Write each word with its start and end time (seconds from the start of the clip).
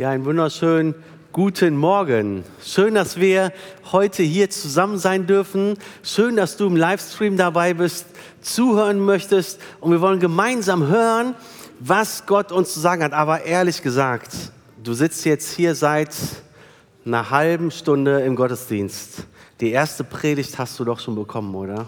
Ja, 0.00 0.08
einen 0.08 0.24
wunderschönen 0.24 0.94
guten 1.30 1.76
Morgen. 1.76 2.42
Schön, 2.64 2.94
dass 2.94 3.20
wir 3.20 3.52
heute 3.92 4.22
hier 4.22 4.48
zusammen 4.48 4.96
sein 4.96 5.26
dürfen. 5.26 5.76
Schön, 6.02 6.36
dass 6.36 6.56
du 6.56 6.68
im 6.68 6.74
Livestream 6.74 7.36
dabei 7.36 7.74
bist, 7.74 8.06
zuhören 8.40 8.98
möchtest. 8.98 9.60
Und 9.78 9.90
wir 9.90 10.00
wollen 10.00 10.18
gemeinsam 10.18 10.86
hören, 10.86 11.34
was 11.80 12.24
Gott 12.24 12.50
uns 12.50 12.72
zu 12.72 12.80
sagen 12.80 13.04
hat. 13.04 13.12
Aber 13.12 13.44
ehrlich 13.44 13.82
gesagt, 13.82 14.32
du 14.82 14.94
sitzt 14.94 15.26
jetzt 15.26 15.52
hier 15.52 15.74
seit 15.74 16.16
einer 17.04 17.28
halben 17.28 17.70
Stunde 17.70 18.20
im 18.20 18.36
Gottesdienst. 18.36 19.24
Die 19.60 19.70
erste 19.70 20.02
Predigt 20.02 20.58
hast 20.58 20.80
du 20.80 20.84
doch 20.86 20.98
schon 20.98 21.14
bekommen, 21.14 21.54
oder? 21.54 21.84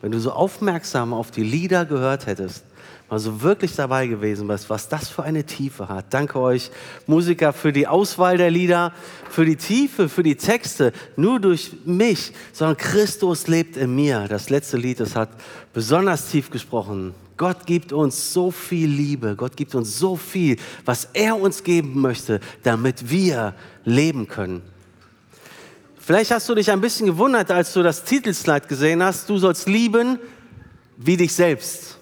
Wenn 0.00 0.10
du 0.10 0.18
so 0.20 0.32
aufmerksam 0.32 1.12
auf 1.12 1.30
die 1.30 1.44
Lieder 1.44 1.84
gehört 1.84 2.24
hättest, 2.24 2.64
also 3.12 3.42
wirklich 3.42 3.76
dabei 3.76 4.06
gewesen 4.06 4.48
bist, 4.48 4.70
was 4.70 4.88
das 4.88 5.10
für 5.10 5.22
eine 5.22 5.44
Tiefe 5.44 5.86
hat. 5.86 6.06
Danke 6.14 6.40
euch, 6.40 6.70
Musiker, 7.06 7.52
für 7.52 7.70
die 7.70 7.86
Auswahl 7.86 8.38
der 8.38 8.50
Lieder, 8.50 8.94
für 9.28 9.44
die 9.44 9.56
Tiefe, 9.56 10.08
für 10.08 10.22
die 10.22 10.36
Texte. 10.36 10.94
Nur 11.16 11.38
durch 11.38 11.72
mich, 11.84 12.32
sondern 12.54 12.78
Christus 12.78 13.48
lebt 13.48 13.76
in 13.76 13.94
mir. 13.94 14.28
Das 14.28 14.48
letzte 14.48 14.78
Lied, 14.78 14.98
das 14.98 15.14
hat 15.14 15.28
besonders 15.74 16.30
tief 16.30 16.48
gesprochen. 16.48 17.12
Gott 17.36 17.66
gibt 17.66 17.92
uns 17.92 18.32
so 18.32 18.50
viel 18.50 18.88
Liebe, 18.88 19.36
Gott 19.36 19.58
gibt 19.58 19.74
uns 19.74 19.98
so 19.98 20.16
viel, 20.16 20.56
was 20.86 21.08
er 21.12 21.38
uns 21.38 21.62
geben 21.64 22.00
möchte, 22.00 22.40
damit 22.62 23.10
wir 23.10 23.54
leben 23.84 24.26
können. 24.26 24.62
Vielleicht 25.98 26.30
hast 26.30 26.48
du 26.48 26.54
dich 26.54 26.70
ein 26.70 26.80
bisschen 26.80 27.08
gewundert, 27.08 27.50
als 27.50 27.74
du 27.74 27.82
das 27.82 28.04
Titelslide 28.04 28.66
gesehen 28.66 29.02
hast, 29.02 29.28
du 29.28 29.36
sollst 29.36 29.68
lieben 29.68 30.18
wie 30.96 31.18
dich 31.18 31.34
selbst. 31.34 31.98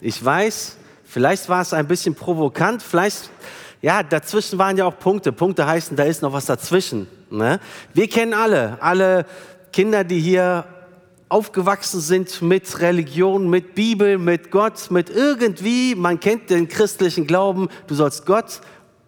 Ich 0.00 0.22
weiß, 0.22 0.76
vielleicht 1.04 1.48
war 1.48 1.62
es 1.62 1.72
ein 1.72 1.86
bisschen 1.86 2.14
provokant, 2.14 2.82
vielleicht, 2.82 3.30
ja, 3.80 4.02
dazwischen 4.02 4.58
waren 4.58 4.76
ja 4.76 4.84
auch 4.84 4.98
Punkte. 4.98 5.32
Punkte 5.32 5.66
heißen, 5.66 5.96
da 5.96 6.04
ist 6.04 6.22
noch 6.22 6.32
was 6.32 6.46
dazwischen. 6.46 7.08
Ne? 7.30 7.60
Wir 7.94 8.08
kennen 8.08 8.34
alle, 8.34 8.80
alle 8.82 9.26
Kinder, 9.72 10.04
die 10.04 10.20
hier 10.20 10.66
aufgewachsen 11.28 12.00
sind 12.00 12.42
mit 12.42 12.80
Religion, 12.80 13.50
mit 13.50 13.74
Bibel, 13.74 14.18
mit 14.18 14.50
Gott, 14.50 14.90
mit 14.90 15.10
irgendwie, 15.10 15.94
man 15.94 16.20
kennt 16.20 16.50
den 16.50 16.68
christlichen 16.68 17.26
Glauben, 17.26 17.68
du 17.86 17.94
sollst 17.94 18.26
Gott 18.26 18.60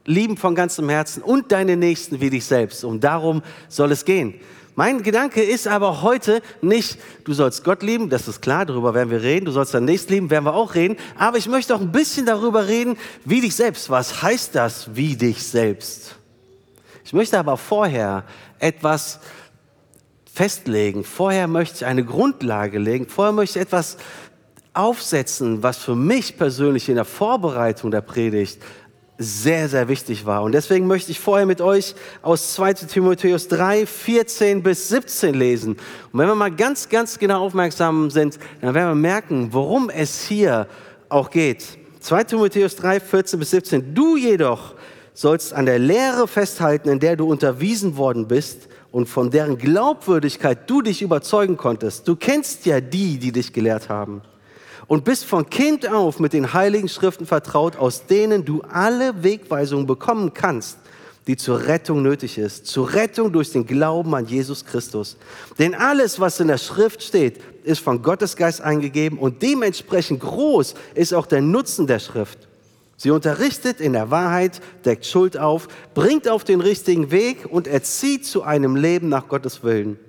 lieben 0.05 0.37
von 0.37 0.55
ganzem 0.55 0.89
Herzen 0.89 1.23
und 1.23 1.53
deine 1.53 1.77
Nächsten 1.77 2.21
wie 2.21 2.31
dich 2.31 2.47
selbst. 2.47 2.83
Und 2.83 3.05
darum 3.05 3.43
soll 3.69 3.93
es 3.93 4.05
gehen. 4.05 4.35
Mein 4.79 5.03
Gedanke 5.03 5.43
ist 5.43 5.67
aber 5.67 6.03
heute 6.03 6.41
nicht, 6.63 6.99
du 7.25 7.33
sollst 7.33 7.65
Gott 7.65 7.83
lieben, 7.83 8.11
das 8.11 8.29
ist 8.29 8.41
klar, 8.41 8.65
darüber 8.65 8.95
werden 8.95 9.11
wir 9.11 9.23
reden, 9.23 9.47
du 9.47 9.51
sollst 9.51 9.75
dein 9.75 9.85
Nächsten 9.85 10.13
lieben, 10.13 10.31
werden 10.31 10.45
wir 10.45 10.55
auch 10.55 10.77
reden, 10.77 10.97
aber 11.19 11.37
ich 11.37 11.49
möchte 11.49 11.75
auch 11.75 11.81
ein 11.81 11.91
bisschen 11.91 12.27
darüber 12.27 12.69
reden, 12.69 12.97
wie 13.25 13.41
dich 13.41 13.57
selbst. 13.57 13.91
Was 13.91 14.23
heißt 14.23 14.55
das, 14.55 14.95
wie 14.95 15.17
dich 15.17 15.43
selbst? 15.43 16.15
Ich 17.05 17.13
möchte 17.13 17.41
aber 17.41 17.57
vorher 17.57 18.23
etwas 18.61 19.19
festlegen, 20.33 21.03
vorher 21.03 21.49
möchte 21.49 21.79
ich 21.79 21.85
eine 21.85 22.05
Grundlage 22.05 22.79
legen, 22.79 23.09
vorher 23.09 23.33
möchte 23.33 23.59
ich 23.59 23.65
etwas 23.65 23.97
aufsetzen, 24.75 25.61
was 25.61 25.79
für 25.79 25.97
mich 25.97 26.39
persönlich 26.39 26.89
in 26.89 26.95
der 26.95 27.05
Vorbereitung 27.05 27.91
der 27.91 28.03
Predigt 28.03 28.63
sehr, 29.19 29.69
sehr 29.69 29.89
wichtig 29.89 30.25
war. 30.25 30.45
Und 30.45 30.53
deswegen 30.53 30.87
möchte 30.87 31.11
ich 31.11 31.19
vorher 31.19 31.45
mit 31.45 31.61
euch 31.61 31.97
aus 32.23 32.55
2 32.55 32.75
Timotheus 32.75 33.49
3, 33.49 33.85
14 33.85 34.63
bis 34.63 34.89
17 34.89 35.35
lesen. 35.35 35.73
Und 36.13 36.19
wenn 36.21 36.29
wir 36.29 36.37
mal 36.37 36.53
ganz, 36.53 36.89
ganz 36.89 37.19
genau 37.19 37.45
aufmerksam 37.45 38.11
sind, 38.11 38.39
dann 38.61 38.75
werden 38.75 38.91
wir 38.91 38.95
merken, 38.95 39.49
worum 39.51 39.91
es 39.91 40.23
hier 40.23 40.69
auch 41.09 41.31
geht. 41.31 41.79
2 42.01 42.25
Timotheus 42.25 42.77
3, 42.77 43.01
14 43.01 43.39
bis 43.41 43.51
17. 43.51 43.95
Du 43.95 44.17
jedoch 44.17 44.75
sollst 45.15 45.53
an 45.53 45.67
der 45.67 45.81
Lehre 45.81 46.29
festhalten, 46.29 46.89
in 46.89 47.01
der 47.01 47.17
du 47.17 47.29
unterwiesen 47.29 47.97
worden 47.97 48.29
bist 48.29 48.69
und 48.93 49.09
von 49.09 49.31
deren 49.31 49.59
Glaubwürdigkeit 49.59 50.71
du 50.71 50.81
dich 50.81 51.03
überzeugen 51.03 51.57
konntest. 51.57 52.07
Du 52.07 52.15
kennst 52.15 52.67
ja 52.67 52.81
die, 52.81 53.19
die 53.19 53.33
dich 53.33 53.53
gelehrt 53.53 53.89
haben 53.89 54.23
und 54.89 55.05
bist 55.05 55.27
von 55.27 55.49
Kind 55.49 55.89
auf 55.89 56.19
mit 56.19 56.33
den 56.33 56.53
heiligen 56.55 56.89
Schriften 56.89 57.27
vertraut, 57.27 57.77
aus 57.77 58.07
denen 58.07 58.45
du 58.45 58.63
alle 58.63 59.23
Wegweisungen 59.23 59.87
bekommen 59.87 60.35
kannst, 60.35 60.79
die 61.27 61.37
zur 61.37 61.67
Rettung 61.67 62.03
nötig 62.03 62.39
ist, 62.39 62.67
zur 62.67 62.95
Rettung 62.95 63.31
durch 63.31 63.53
den 63.53 63.67
Glauben 63.67 64.15
an 64.15 64.27
Jesus 64.27 64.65
Christus. 64.65 65.19
Denn 65.59 65.75
alles, 65.75 66.19
was 66.19 66.41
in 66.41 66.49
der 66.49 66.59
Schrift 66.59 67.03
steht, 67.03 67.39
ist 67.65 67.81
von 67.81 68.03
Gottes 68.03 68.35
Geist 68.35 68.63
eingegeben 68.63 69.19
und 69.19 69.43
dementsprechend 69.43 70.21
groß 70.21 70.75
ist 70.95 71.13
auch 71.13 71.27
der 71.27 71.43
Nutzen 71.43 71.87
der 71.87 71.99
Schrift. 71.99 72.49
Sie 72.97 73.11
unterrichtet 73.11 73.81
in 73.81 73.93
der 73.93 74.11
Wahrheit, 74.11 74.61
deckt 74.85 75.07
Schuld 75.07 75.39
auf, 75.39 75.69
bringt 75.95 76.29
auf 76.29 76.45
den 76.45 76.61
richtigen 76.61 77.11
Weg 77.11 77.47
und 77.49 77.69
erzieht 77.69 78.27
zu 78.27 78.43
einem 78.43 78.75
Leben 78.75 79.09
nach 79.11 79.29
Gottes 79.29 79.63
Willen. 79.63 80.01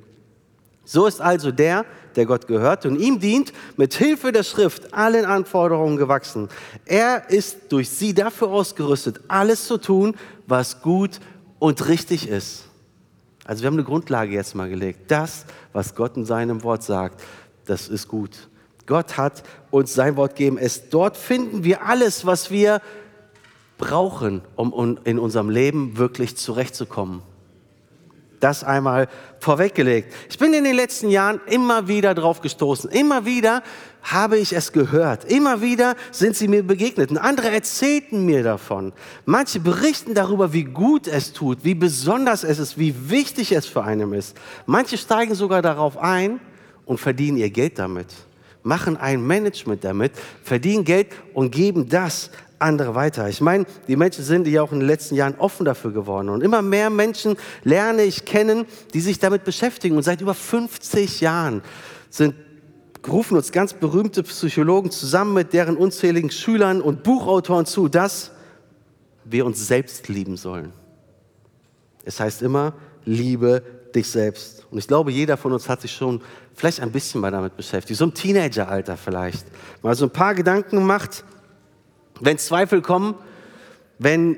So 0.85 1.05
ist 1.05 1.21
also 1.21 1.51
der, 1.51 1.85
der 2.15 2.25
Gott 2.25 2.47
gehört 2.47 2.85
und 2.85 2.99
ihm 2.99 3.19
dient, 3.19 3.53
mit 3.77 3.93
Hilfe 3.93 4.31
der 4.31 4.43
Schrift 4.43 4.93
allen 4.93 5.25
Anforderungen 5.25 5.97
gewachsen. 5.97 6.49
Er 6.85 7.29
ist 7.29 7.71
durch 7.71 7.89
sie 7.89 8.13
dafür 8.13 8.49
ausgerüstet, 8.49 9.21
alles 9.27 9.67
zu 9.67 9.77
tun, 9.77 10.15
was 10.47 10.81
gut 10.81 11.19
und 11.59 11.87
richtig 11.87 12.27
ist. 12.27 12.65
Also 13.45 13.63
wir 13.63 13.67
haben 13.67 13.75
eine 13.75 13.83
Grundlage 13.83 14.31
jetzt 14.31 14.53
mal 14.55 14.69
gelegt. 14.69 15.09
Das, 15.09 15.45
was 15.73 15.95
Gott 15.95 16.17
in 16.17 16.25
seinem 16.25 16.63
Wort 16.63 16.83
sagt, 16.83 17.21
das 17.65 17.87
ist 17.87 18.07
gut. 18.07 18.49
Gott 18.85 19.17
hat 19.17 19.43
uns 19.71 19.93
sein 19.93 20.15
Wort 20.15 20.35
gegeben. 20.35 20.57
Es 20.57 20.89
dort 20.89 21.17
finden 21.17 21.63
wir 21.63 21.85
alles, 21.85 22.25
was 22.25 22.51
wir 22.51 22.81
brauchen, 23.77 24.41
um 24.55 24.99
in 25.03 25.19
unserem 25.19 25.49
Leben 25.49 25.97
wirklich 25.97 26.37
zurechtzukommen. 26.37 27.21
Das 28.39 28.63
einmal 28.63 29.07
vorweggelegt. 29.39 30.13
Ich 30.29 30.37
bin 30.37 30.53
in 30.53 30.63
den 30.63 30.75
letzten 30.75 31.09
Jahren 31.09 31.41
immer 31.47 31.87
wieder 31.87 32.13
drauf 32.13 32.41
gestoßen. 32.41 32.89
Immer 32.89 33.25
wieder 33.25 33.63
habe 34.01 34.37
ich 34.37 34.53
es 34.53 34.71
gehört. 34.71 35.25
Immer 35.25 35.61
wieder 35.61 35.95
sind 36.11 36.35
sie 36.35 36.47
mir 36.47 36.63
begegnet. 36.63 37.11
Und 37.11 37.17
andere 37.17 37.51
erzählten 37.51 38.25
mir 38.25 38.43
davon. 38.43 38.93
Manche 39.25 39.59
berichten 39.59 40.13
darüber, 40.13 40.53
wie 40.53 40.63
gut 40.63 41.07
es 41.07 41.33
tut, 41.33 41.63
wie 41.63 41.75
besonders 41.75 42.43
es 42.43 42.59
ist, 42.59 42.77
wie 42.77 43.09
wichtig 43.09 43.51
es 43.51 43.65
für 43.65 43.83
einen 43.83 44.13
ist. 44.13 44.37
Manche 44.65 44.97
steigen 44.97 45.35
sogar 45.35 45.61
darauf 45.61 45.97
ein 45.97 46.39
und 46.85 46.99
verdienen 46.99 47.37
ihr 47.37 47.49
Geld 47.49 47.77
damit. 47.77 48.07
Machen 48.63 48.97
ein 48.97 49.25
Management 49.25 49.83
damit, 49.83 50.11
verdienen 50.43 50.83
Geld 50.83 51.07
und 51.33 51.51
geben 51.51 51.87
das 51.87 52.29
andere 52.59 52.95
weiter. 52.95 53.27
Ich 53.29 53.41
meine, 53.41 53.65
die 53.87 53.95
Menschen 53.95 54.23
sind 54.23 54.47
ja 54.47 54.61
auch 54.61 54.71
in 54.71 54.79
den 54.79 54.87
letzten 54.87 55.15
Jahren 55.15 55.35
offen 55.37 55.65
dafür 55.65 55.91
geworden. 55.91 56.29
Und 56.29 56.43
immer 56.43 56.61
mehr 56.61 56.89
Menschen 56.89 57.35
lerne 57.63 58.03
ich 58.03 58.25
kennen, 58.25 58.65
die 58.93 59.01
sich 59.01 59.19
damit 59.19 59.43
beschäftigen. 59.43 59.97
Und 59.97 60.03
seit 60.03 60.21
über 60.21 60.33
50 60.33 61.21
Jahren 61.21 61.61
sind, 62.09 62.35
rufen 63.07 63.37
uns 63.37 63.51
ganz 63.51 63.73
berühmte 63.73 64.23
Psychologen 64.23 64.91
zusammen 64.91 65.33
mit 65.33 65.53
deren 65.53 65.77
unzähligen 65.77 66.31
Schülern 66.31 66.81
und 66.81 67.03
Buchautoren 67.03 67.65
zu, 67.65 67.87
dass 67.87 68.31
wir 69.23 69.45
uns 69.45 69.65
selbst 69.67 70.07
lieben 70.09 70.37
sollen. 70.37 70.73
Es 72.03 72.19
heißt 72.19 72.41
immer, 72.41 72.73
liebe 73.05 73.63
dich 73.95 74.09
selbst. 74.09 74.65
Und 74.71 74.77
ich 74.77 74.87
glaube, 74.87 75.11
jeder 75.11 75.37
von 75.37 75.53
uns 75.53 75.69
hat 75.69 75.81
sich 75.81 75.91
schon 75.91 76.21
vielleicht 76.53 76.81
ein 76.81 76.91
bisschen 76.91 77.21
mal 77.21 77.31
damit 77.31 77.55
beschäftigt, 77.55 77.97
so 77.97 78.05
im 78.05 78.13
Teenageralter 78.13 78.97
vielleicht, 78.97 79.45
mal 79.81 79.95
so 79.95 80.05
ein 80.05 80.11
paar 80.11 80.35
Gedanken 80.35 80.77
gemacht, 80.77 81.23
wenn 82.19 82.37
Zweifel 82.37 82.81
kommen, 82.81 83.15
wenn 83.97 84.37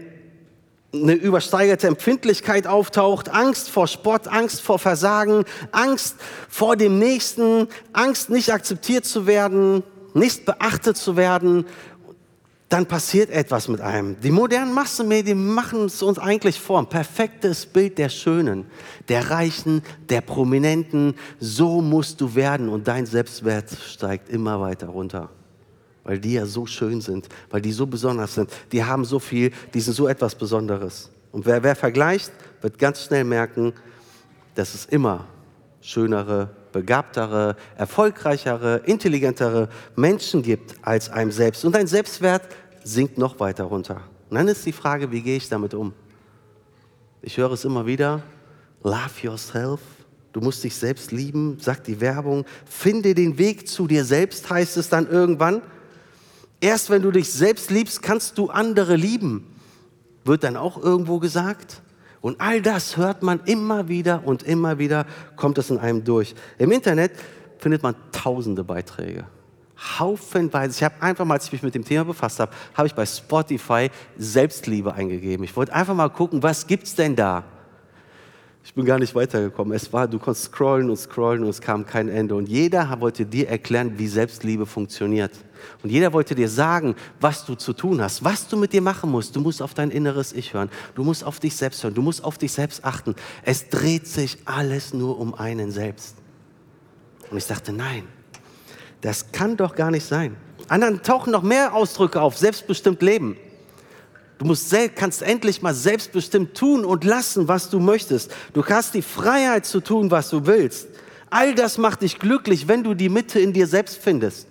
eine 0.93 1.13
übersteigerte 1.13 1.87
Empfindlichkeit 1.87 2.67
auftaucht, 2.67 3.29
Angst 3.29 3.69
vor 3.69 3.87
Spott, 3.87 4.27
Angst 4.27 4.61
vor 4.61 4.77
Versagen, 4.77 5.45
Angst 5.71 6.17
vor 6.49 6.75
dem 6.75 6.99
Nächsten, 6.99 7.67
Angst 7.93 8.29
nicht 8.29 8.51
akzeptiert 8.51 9.05
zu 9.05 9.25
werden, 9.25 9.83
nicht 10.13 10.45
beachtet 10.45 10.97
zu 10.97 11.15
werden, 11.15 11.65
dann 12.67 12.85
passiert 12.85 13.29
etwas 13.29 13.67
mit 13.67 13.81
einem. 13.81 14.19
Die 14.21 14.31
modernen 14.31 14.73
Massenmedien 14.73 15.53
machen 15.53 15.85
es 15.85 16.01
uns 16.01 16.17
eigentlich 16.17 16.59
vor. 16.59 16.79
Ein 16.79 16.87
perfektes 16.87 17.65
Bild 17.65 17.97
der 17.97 18.07
Schönen, 18.07 18.65
der 19.09 19.29
Reichen, 19.29 19.81
der 20.09 20.21
Prominenten. 20.21 21.15
So 21.39 21.81
musst 21.81 22.21
du 22.21 22.33
werden 22.33 22.69
und 22.69 22.87
dein 22.87 23.05
Selbstwert 23.05 23.71
steigt 23.71 24.29
immer 24.29 24.61
weiter 24.61 24.87
runter 24.87 25.29
weil 26.11 26.19
die 26.19 26.33
ja 26.33 26.45
so 26.45 26.65
schön 26.65 26.99
sind, 26.99 27.29
weil 27.51 27.61
die 27.61 27.71
so 27.71 27.87
besonders 27.87 28.35
sind. 28.35 28.49
Die 28.73 28.83
haben 28.83 29.05
so 29.05 29.17
viel, 29.17 29.49
die 29.73 29.79
sind 29.79 29.93
so 29.93 30.09
etwas 30.09 30.35
Besonderes. 30.35 31.09
Und 31.31 31.45
wer, 31.45 31.63
wer 31.63 31.73
vergleicht, 31.73 32.33
wird 32.59 32.77
ganz 32.77 33.05
schnell 33.05 33.23
merken, 33.23 33.71
dass 34.53 34.75
es 34.75 34.83
immer 34.87 35.23
schönere, 35.79 36.49
begabtere, 36.73 37.55
erfolgreichere, 37.77 38.81
intelligentere 38.83 39.69
Menschen 39.95 40.41
gibt 40.41 40.75
als 40.81 41.09
einem 41.09 41.31
selbst. 41.31 41.63
Und 41.63 41.75
dein 41.75 41.87
Selbstwert 41.87 42.43
sinkt 42.83 43.17
noch 43.17 43.39
weiter 43.39 43.63
runter. 43.63 44.01
Und 44.29 44.35
dann 44.35 44.49
ist 44.49 44.65
die 44.65 44.73
Frage, 44.73 45.13
wie 45.13 45.21
gehe 45.21 45.37
ich 45.37 45.47
damit 45.47 45.73
um? 45.73 45.93
Ich 47.21 47.37
höre 47.37 47.53
es 47.53 47.63
immer 47.63 47.85
wieder, 47.85 48.21
love 48.83 49.21
yourself. 49.21 49.79
Du 50.33 50.41
musst 50.41 50.61
dich 50.61 50.75
selbst 50.75 51.13
lieben, 51.13 51.57
sagt 51.61 51.87
die 51.87 52.01
Werbung. 52.01 52.43
Finde 52.65 53.15
den 53.15 53.37
Weg 53.37 53.69
zu 53.69 53.87
dir 53.87 54.03
selbst, 54.03 54.49
heißt 54.49 54.75
es 54.75 54.89
dann 54.89 55.09
irgendwann. 55.09 55.61
Erst 56.61 56.91
wenn 56.91 57.01
du 57.01 57.11
dich 57.11 57.31
selbst 57.33 57.71
liebst, 57.71 58.01
kannst 58.01 58.37
du 58.37 58.49
andere 58.49 58.95
lieben. 58.95 59.47
wird 60.23 60.43
dann 60.43 60.55
auch 60.55 60.77
irgendwo 60.77 61.17
gesagt. 61.17 61.81
Und 62.21 62.39
all 62.39 62.61
das 62.61 62.95
hört 62.95 63.23
man 63.23 63.39
immer 63.45 63.87
wieder 63.87 64.21
und 64.25 64.43
immer 64.43 64.77
wieder 64.77 65.07
kommt 65.35 65.57
es 65.57 65.71
in 65.71 65.79
einem 65.79 66.03
durch. 66.03 66.35
Im 66.59 66.71
Internet 66.71 67.13
findet 67.57 67.81
man 67.81 67.95
tausende 68.11 68.63
Beiträge. 68.63 69.25
Haufenweise. 69.97 70.75
Ich 70.77 70.83
habe 70.83 71.01
einfach 71.01 71.25
mal, 71.25 71.33
als 71.33 71.45
ich 71.45 71.53
mich 71.53 71.63
mit 71.63 71.73
dem 71.73 71.83
Thema 71.83 72.05
befasst 72.05 72.39
habe, 72.39 72.51
habe 72.75 72.87
ich 72.87 72.93
bei 72.93 73.07
Spotify 73.07 73.89
Selbstliebe 74.15 74.93
eingegeben. 74.93 75.43
Ich 75.43 75.55
wollte 75.55 75.73
einfach 75.73 75.95
mal 75.95 76.09
gucken, 76.09 76.43
was 76.43 76.67
gibt 76.67 76.83
es 76.83 76.93
denn 76.93 77.15
da? 77.15 77.43
Ich 78.63 78.75
bin 78.75 78.85
gar 78.85 78.99
nicht 78.99 79.15
weitergekommen. 79.15 79.73
Es 79.73 79.91
war, 79.91 80.07
du 80.07 80.19
konntest 80.19 80.45
scrollen 80.45 80.89
und 80.89 80.97
scrollen 80.97 81.43
und 81.43 81.49
es 81.49 81.61
kam 81.61 81.85
kein 81.85 82.09
Ende. 82.09 82.35
Und 82.35 82.47
jeder 82.47 82.95
wollte 82.99 83.25
dir 83.25 83.49
erklären, 83.49 83.97
wie 83.97 84.07
Selbstliebe 84.07 84.65
funktioniert. 84.65 85.31
Und 85.83 85.89
jeder 85.89 86.13
wollte 86.13 86.35
dir 86.35 86.47
sagen, 86.47 86.95
was 87.19 87.45
du 87.45 87.55
zu 87.55 87.73
tun 87.73 88.01
hast, 88.01 88.23
was 88.23 88.47
du 88.47 88.57
mit 88.57 88.71
dir 88.71 88.81
machen 88.81 89.09
musst. 89.09 89.35
Du 89.35 89.41
musst 89.41 89.61
auf 89.61 89.73
dein 89.73 89.89
inneres 89.89 90.31
Ich 90.31 90.53
hören. 90.53 90.69
Du 90.93 91.03
musst 91.03 91.23
auf 91.23 91.39
dich 91.39 91.55
selbst 91.55 91.83
hören. 91.83 91.95
Du 91.95 92.03
musst 92.03 92.23
auf 92.23 92.37
dich 92.37 92.51
selbst 92.51 92.85
achten. 92.85 93.15
Es 93.43 93.69
dreht 93.69 94.07
sich 94.07 94.37
alles 94.45 94.93
nur 94.93 95.19
um 95.19 95.33
einen 95.33 95.71
selbst. 95.71 96.17
Und 97.31 97.37
ich 97.37 97.47
dachte, 97.47 97.73
nein, 97.73 98.03
das 99.01 99.31
kann 99.31 99.57
doch 99.57 99.75
gar 99.75 99.89
nicht 99.89 100.05
sein. 100.05 100.35
Anderen 100.67 101.01
tauchen 101.01 101.31
noch 101.31 101.43
mehr 101.43 101.73
Ausdrücke 101.73 102.21
auf, 102.21 102.37
selbstbestimmt 102.37 103.01
leben. 103.01 103.37
Du 104.41 104.47
musst, 104.47 104.75
kannst 104.95 105.21
endlich 105.21 105.61
mal 105.61 105.75
selbstbestimmt 105.75 106.57
tun 106.57 106.83
und 106.83 107.03
lassen, 107.03 107.47
was 107.47 107.69
du 107.69 107.79
möchtest. 107.79 108.31
Du 108.53 108.65
hast 108.65 108.95
die 108.95 109.03
Freiheit 109.03 109.67
zu 109.67 109.81
tun, 109.81 110.09
was 110.09 110.31
du 110.31 110.47
willst. 110.47 110.87
All 111.29 111.53
das 111.53 111.77
macht 111.77 112.01
dich 112.01 112.17
glücklich, 112.17 112.67
wenn 112.67 112.83
du 112.83 112.95
die 112.95 113.09
Mitte 113.09 113.39
in 113.39 113.53
dir 113.53 113.67
selbst 113.67 113.97
findest. 113.97 114.47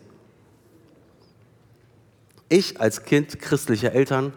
Ich 2.49 2.81
als 2.81 3.03
Kind 3.03 3.41
christlicher 3.41 3.91
Eltern 3.91 4.33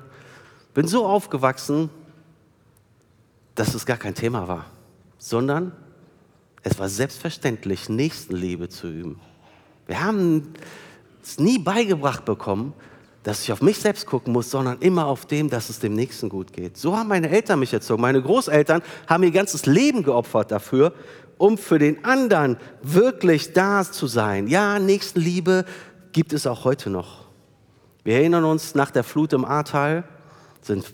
bin 0.74 0.88
so 0.88 1.06
aufgewachsen, 1.06 1.92
dass 3.54 3.76
es 3.76 3.86
gar 3.86 3.98
kein 3.98 4.16
Thema 4.16 4.48
war, 4.48 4.66
sondern 5.20 5.72
es 6.64 6.80
war 6.80 6.90
selbstverständlich, 6.90 7.90
Nächstenliebe 7.90 8.70
zu 8.70 8.88
üben. 8.88 9.20
Wir 9.86 10.04
haben 10.04 10.56
es 11.22 11.38
nie 11.38 11.60
beigebracht 11.60 12.26
bekommen, 12.26 12.74
dass 13.24 13.42
ich 13.44 13.52
auf 13.52 13.62
mich 13.62 13.80
selbst 13.80 14.06
gucken 14.06 14.34
muss, 14.34 14.52
sondern 14.52 14.80
immer 14.80 15.08
auf 15.08 15.26
dem, 15.26 15.50
dass 15.50 15.70
es 15.70 15.80
dem 15.80 15.94
Nächsten 15.96 16.30
gut 16.30 16.52
geht. 16.54 16.78
So 16.78 16.96
haben 16.98 17.08
meine 17.08 17.30
Eltern 17.30 17.60
mich 17.60 17.74
erzogen. 17.74 18.02
Meine 18.02 18.22
Großeltern 18.22 18.82
haben 19.08 19.24
ihr 19.24 19.32
ganzes 19.32 19.66
Leben 19.66 20.04
geopfert 20.04 20.52
dafür, 20.52 20.94
um 21.38 21.58
für 21.58 21.80
den 21.80 22.04
anderen 22.04 22.58
wirklich 22.82 23.54
da 23.54 23.84
zu 23.84 24.08
sein. 24.08 24.48
Ja, 24.48 24.78
Nächstenliebe 24.78 25.66
gibt 26.12 26.34
es 26.34 26.46
auch 26.46 26.66
heute 26.66 26.90
noch. 26.90 27.24
Wir 28.04 28.16
erinnern 28.16 28.44
uns, 28.44 28.76
nach 28.76 28.92
der 28.92 29.04
Flut 29.04 29.32
im 29.34 29.46
Ahrtal 29.46 30.04
sind 30.62 30.86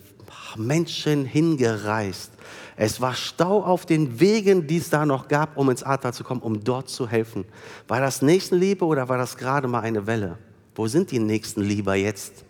Menschen 0.56 1.24
hingereist. 1.24 2.32
Es 2.76 3.00
war 3.00 3.14
Stau 3.14 3.62
auf 3.62 3.84
den 3.84 4.20
Wegen, 4.20 4.66
die 4.66 4.78
es 4.78 4.88
da 4.88 5.04
noch 5.04 5.28
gab, 5.28 5.56
um 5.56 5.68
ins 5.70 5.82
Ahrtal 5.82 6.14
zu 6.14 6.24
kommen, 6.24 6.40
um 6.40 6.64
dort 6.64 6.88
zu 6.88 7.08
helfen. 7.08 7.44
War 7.88 8.00
das 8.00 8.22
Nächstenliebe 8.22 8.84
oder 8.84 9.08
war 9.08 9.18
das 9.18 9.36
gerade 9.36 9.68
mal 9.68 9.80
eine 9.80 10.06
Welle? 10.06 10.38
Wo 10.74 10.86
sind 10.86 11.10
die 11.10 11.18
Nächsten 11.18 11.62
lieber 11.62 11.94
jetzt? 11.94 12.44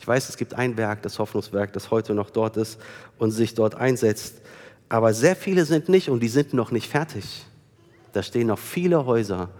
Ich 0.00 0.06
weiß, 0.06 0.28
es 0.28 0.36
gibt 0.36 0.54
ein 0.54 0.76
Werk, 0.76 1.02
das 1.02 1.18
Hoffnungswerk, 1.18 1.72
das 1.72 1.90
heute 1.90 2.14
noch 2.14 2.30
dort 2.30 2.56
ist 2.56 2.78
und 3.18 3.30
sich 3.30 3.54
dort 3.54 3.74
einsetzt. 3.74 4.40
Aber 4.88 5.12
sehr 5.12 5.36
viele 5.36 5.64
sind 5.64 5.88
nicht 5.88 6.08
und 6.08 6.20
die 6.20 6.28
sind 6.28 6.54
noch 6.54 6.70
nicht 6.70 6.88
fertig. 6.88 7.44
Da 8.12 8.22
stehen 8.22 8.46
noch 8.46 8.58
viele 8.58 9.04
Häuser, 9.04 9.50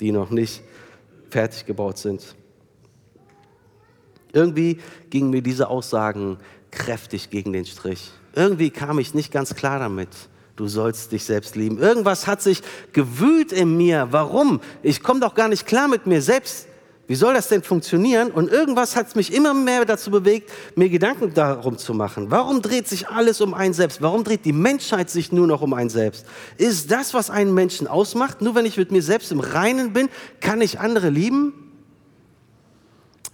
die 0.00 0.12
noch 0.12 0.30
nicht 0.30 0.62
fertig 1.30 1.66
gebaut 1.66 1.98
sind. 1.98 2.34
Irgendwie 4.32 4.80
gingen 5.10 5.30
mir 5.30 5.42
diese 5.42 5.68
Aussagen 5.68 6.38
kräftig 6.70 7.30
gegen 7.30 7.52
den 7.52 7.66
Strich. 7.66 8.12
Irgendwie 8.34 8.70
kam 8.70 8.98
ich 8.98 9.14
nicht 9.14 9.32
ganz 9.32 9.54
klar 9.54 9.78
damit. 9.78 10.10
Du 10.56 10.68
sollst 10.68 11.12
dich 11.12 11.24
selbst 11.24 11.56
lieben. 11.56 11.78
Irgendwas 11.78 12.26
hat 12.26 12.42
sich 12.42 12.62
gewühlt 12.92 13.52
in 13.52 13.76
mir. 13.76 14.08
Warum? 14.10 14.60
Ich 14.82 15.02
komme 15.02 15.20
doch 15.20 15.34
gar 15.34 15.48
nicht 15.48 15.66
klar 15.66 15.88
mit 15.88 16.06
mir 16.06 16.20
selbst. 16.20 16.66
Wie 17.08 17.14
soll 17.14 17.32
das 17.32 17.48
denn 17.48 17.62
funktionieren? 17.62 18.30
Und 18.30 18.50
irgendwas 18.50 18.94
hat 18.94 19.16
mich 19.16 19.32
immer 19.32 19.54
mehr 19.54 19.86
dazu 19.86 20.10
bewegt, 20.10 20.50
mir 20.76 20.90
Gedanken 20.90 21.32
darum 21.32 21.78
zu 21.78 21.94
machen. 21.94 22.30
Warum 22.30 22.60
dreht 22.60 22.86
sich 22.86 23.08
alles 23.08 23.40
um 23.40 23.54
einen 23.54 23.72
selbst? 23.72 24.02
Warum 24.02 24.24
dreht 24.24 24.44
die 24.44 24.52
Menschheit 24.52 25.08
sich 25.08 25.32
nur 25.32 25.46
noch 25.46 25.62
um 25.62 25.72
einen 25.72 25.88
selbst? 25.88 26.26
Ist 26.58 26.90
das, 26.90 27.14
was 27.14 27.30
einen 27.30 27.54
Menschen 27.54 27.86
ausmacht? 27.86 28.42
Nur 28.42 28.54
wenn 28.54 28.66
ich 28.66 28.76
mit 28.76 28.92
mir 28.92 29.02
selbst 29.02 29.32
im 29.32 29.40
Reinen 29.40 29.94
bin, 29.94 30.10
kann 30.40 30.60
ich 30.60 30.80
andere 30.80 31.08
lieben? 31.08 31.54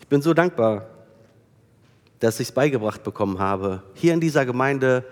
Ich 0.00 0.06
bin 0.06 0.22
so 0.22 0.34
dankbar, 0.34 0.86
dass 2.20 2.38
ich 2.38 2.50
es 2.50 2.54
beigebracht 2.54 3.02
bekommen 3.02 3.40
habe, 3.40 3.82
hier 3.94 4.14
in 4.14 4.20
dieser 4.20 4.46
Gemeinde, 4.46 5.04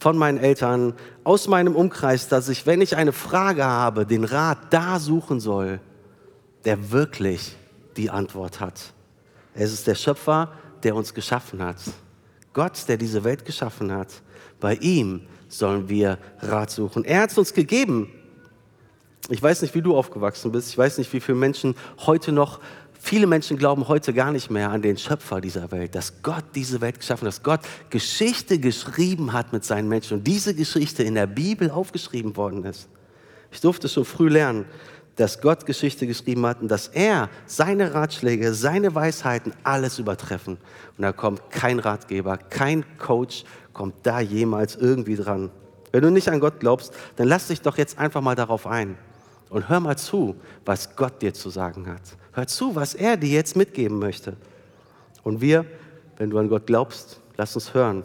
von 0.00 0.16
meinen 0.16 0.38
Eltern, 0.38 0.94
aus 1.22 1.46
meinem 1.46 1.76
Umkreis, 1.76 2.28
dass 2.28 2.48
ich, 2.48 2.66
wenn 2.66 2.80
ich 2.80 2.96
eine 2.96 3.12
Frage 3.12 3.64
habe, 3.64 4.04
den 4.04 4.24
Rat 4.24 4.58
da 4.70 4.98
suchen 4.98 5.40
soll, 5.40 5.80
der 6.64 6.90
wirklich 6.90 7.56
die 7.98 8.10
Antwort 8.10 8.60
hat. 8.60 8.94
Es 9.54 9.72
ist 9.72 9.86
der 9.86 9.96
Schöpfer, 9.96 10.52
der 10.82 10.94
uns 10.94 11.12
geschaffen 11.12 11.62
hat. 11.62 11.76
Gott, 12.52 12.88
der 12.88 12.96
diese 12.96 13.24
Welt 13.24 13.44
geschaffen 13.44 13.92
hat. 13.92 14.22
Bei 14.60 14.74
ihm 14.76 15.22
sollen 15.48 15.88
wir 15.88 16.18
Rat 16.40 16.70
suchen. 16.70 17.04
Er 17.04 17.22
hat 17.22 17.30
es 17.30 17.38
uns 17.38 17.52
gegeben. 17.52 18.10
Ich 19.28 19.42
weiß 19.42 19.62
nicht, 19.62 19.74
wie 19.74 19.82
du 19.82 19.96
aufgewachsen 19.96 20.52
bist. 20.52 20.70
Ich 20.70 20.78
weiß 20.78 20.98
nicht, 20.98 21.12
wie 21.12 21.20
viele 21.20 21.36
Menschen 21.36 21.74
heute 22.06 22.32
noch, 22.32 22.60
viele 22.98 23.26
Menschen 23.26 23.58
glauben 23.58 23.88
heute 23.88 24.14
gar 24.14 24.32
nicht 24.32 24.50
mehr 24.50 24.70
an 24.70 24.80
den 24.80 24.96
Schöpfer 24.96 25.40
dieser 25.40 25.70
Welt, 25.70 25.94
dass 25.94 26.22
Gott 26.22 26.44
diese 26.54 26.80
Welt 26.80 26.98
geschaffen 26.98 27.26
hat, 27.26 27.34
dass 27.34 27.42
Gott 27.42 27.60
Geschichte 27.90 28.58
geschrieben 28.58 29.32
hat 29.32 29.52
mit 29.52 29.64
seinen 29.64 29.88
Menschen 29.88 30.18
und 30.18 30.26
diese 30.26 30.54
Geschichte 30.54 31.02
in 31.02 31.14
der 31.14 31.26
Bibel 31.26 31.70
aufgeschrieben 31.70 32.36
worden 32.36 32.64
ist. 32.64 32.88
Ich 33.50 33.60
durfte 33.60 33.88
schon 33.88 34.04
früh 34.04 34.28
lernen, 34.28 34.66
dass 35.18 35.40
Gott 35.40 35.66
Geschichte 35.66 36.06
geschrieben 36.06 36.46
hat 36.46 36.62
und 36.62 36.68
dass 36.68 36.86
er 36.86 37.28
seine 37.44 37.92
Ratschläge, 37.92 38.54
seine 38.54 38.94
Weisheiten 38.94 39.52
alles 39.64 39.98
übertreffen. 39.98 40.58
Und 40.96 41.02
da 41.02 41.12
kommt 41.12 41.50
kein 41.50 41.80
Ratgeber, 41.80 42.38
kein 42.38 42.84
Coach 42.98 43.44
kommt 43.72 43.94
da 44.04 44.20
jemals 44.20 44.76
irgendwie 44.76 45.16
dran. 45.16 45.50
Wenn 45.90 46.02
du 46.02 46.10
nicht 46.10 46.28
an 46.28 46.38
Gott 46.38 46.60
glaubst, 46.60 46.94
dann 47.16 47.26
lass 47.26 47.48
dich 47.48 47.60
doch 47.60 47.76
jetzt 47.78 47.98
einfach 47.98 48.20
mal 48.20 48.36
darauf 48.36 48.66
ein 48.68 48.96
und 49.50 49.68
hör 49.68 49.80
mal 49.80 49.98
zu, 49.98 50.36
was 50.64 50.94
Gott 50.94 51.20
dir 51.20 51.34
zu 51.34 51.50
sagen 51.50 51.88
hat. 51.88 52.02
Hör 52.32 52.46
zu, 52.46 52.76
was 52.76 52.94
er 52.94 53.16
dir 53.16 53.30
jetzt 53.30 53.56
mitgeben 53.56 53.98
möchte. 53.98 54.36
Und 55.24 55.40
wir, 55.40 55.64
wenn 56.16 56.30
du 56.30 56.38
an 56.38 56.48
Gott 56.48 56.66
glaubst, 56.66 57.20
lass 57.36 57.56
uns 57.56 57.74
hören, 57.74 58.04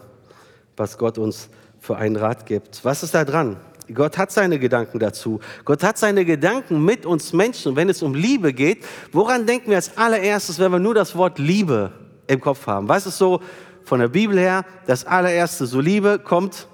was 0.76 0.98
Gott 0.98 1.18
uns 1.18 1.48
für 1.78 1.96
einen 1.96 2.16
Rat 2.16 2.46
gibt. 2.46 2.84
Was 2.84 3.04
ist 3.04 3.14
da 3.14 3.24
dran? 3.24 3.56
Gott 3.92 4.16
hat 4.16 4.32
seine 4.32 4.58
Gedanken 4.58 4.98
dazu. 4.98 5.40
Gott 5.64 5.82
hat 5.82 5.98
seine 5.98 6.24
Gedanken 6.24 6.82
mit 6.84 7.04
uns 7.04 7.32
Menschen. 7.32 7.76
wenn 7.76 7.90
es 7.90 8.02
um 8.02 8.14
Liebe 8.14 8.52
geht, 8.52 8.84
woran 9.12 9.46
denken 9.46 9.70
wir 9.70 9.76
als 9.76 9.96
allererstes, 9.96 10.58
wenn 10.58 10.72
wir 10.72 10.78
nur 10.78 10.94
das 10.94 11.14
Wort 11.14 11.38
Liebe 11.38 11.92
im 12.26 12.40
Kopf 12.40 12.66
haben? 12.66 12.88
Was 12.88 13.06
ist 13.06 13.18
so 13.18 13.40
von 13.84 14.00
der 14.00 14.08
Bibel 14.08 14.38
her 14.38 14.64
das 14.86 15.04
allererste? 15.04 15.66
So 15.66 15.80
Liebe 15.80 16.18
kommt 16.18 16.66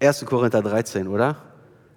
1. 0.00 0.24
Korinther 0.24 0.62
13, 0.62 1.06
oder? 1.06 1.36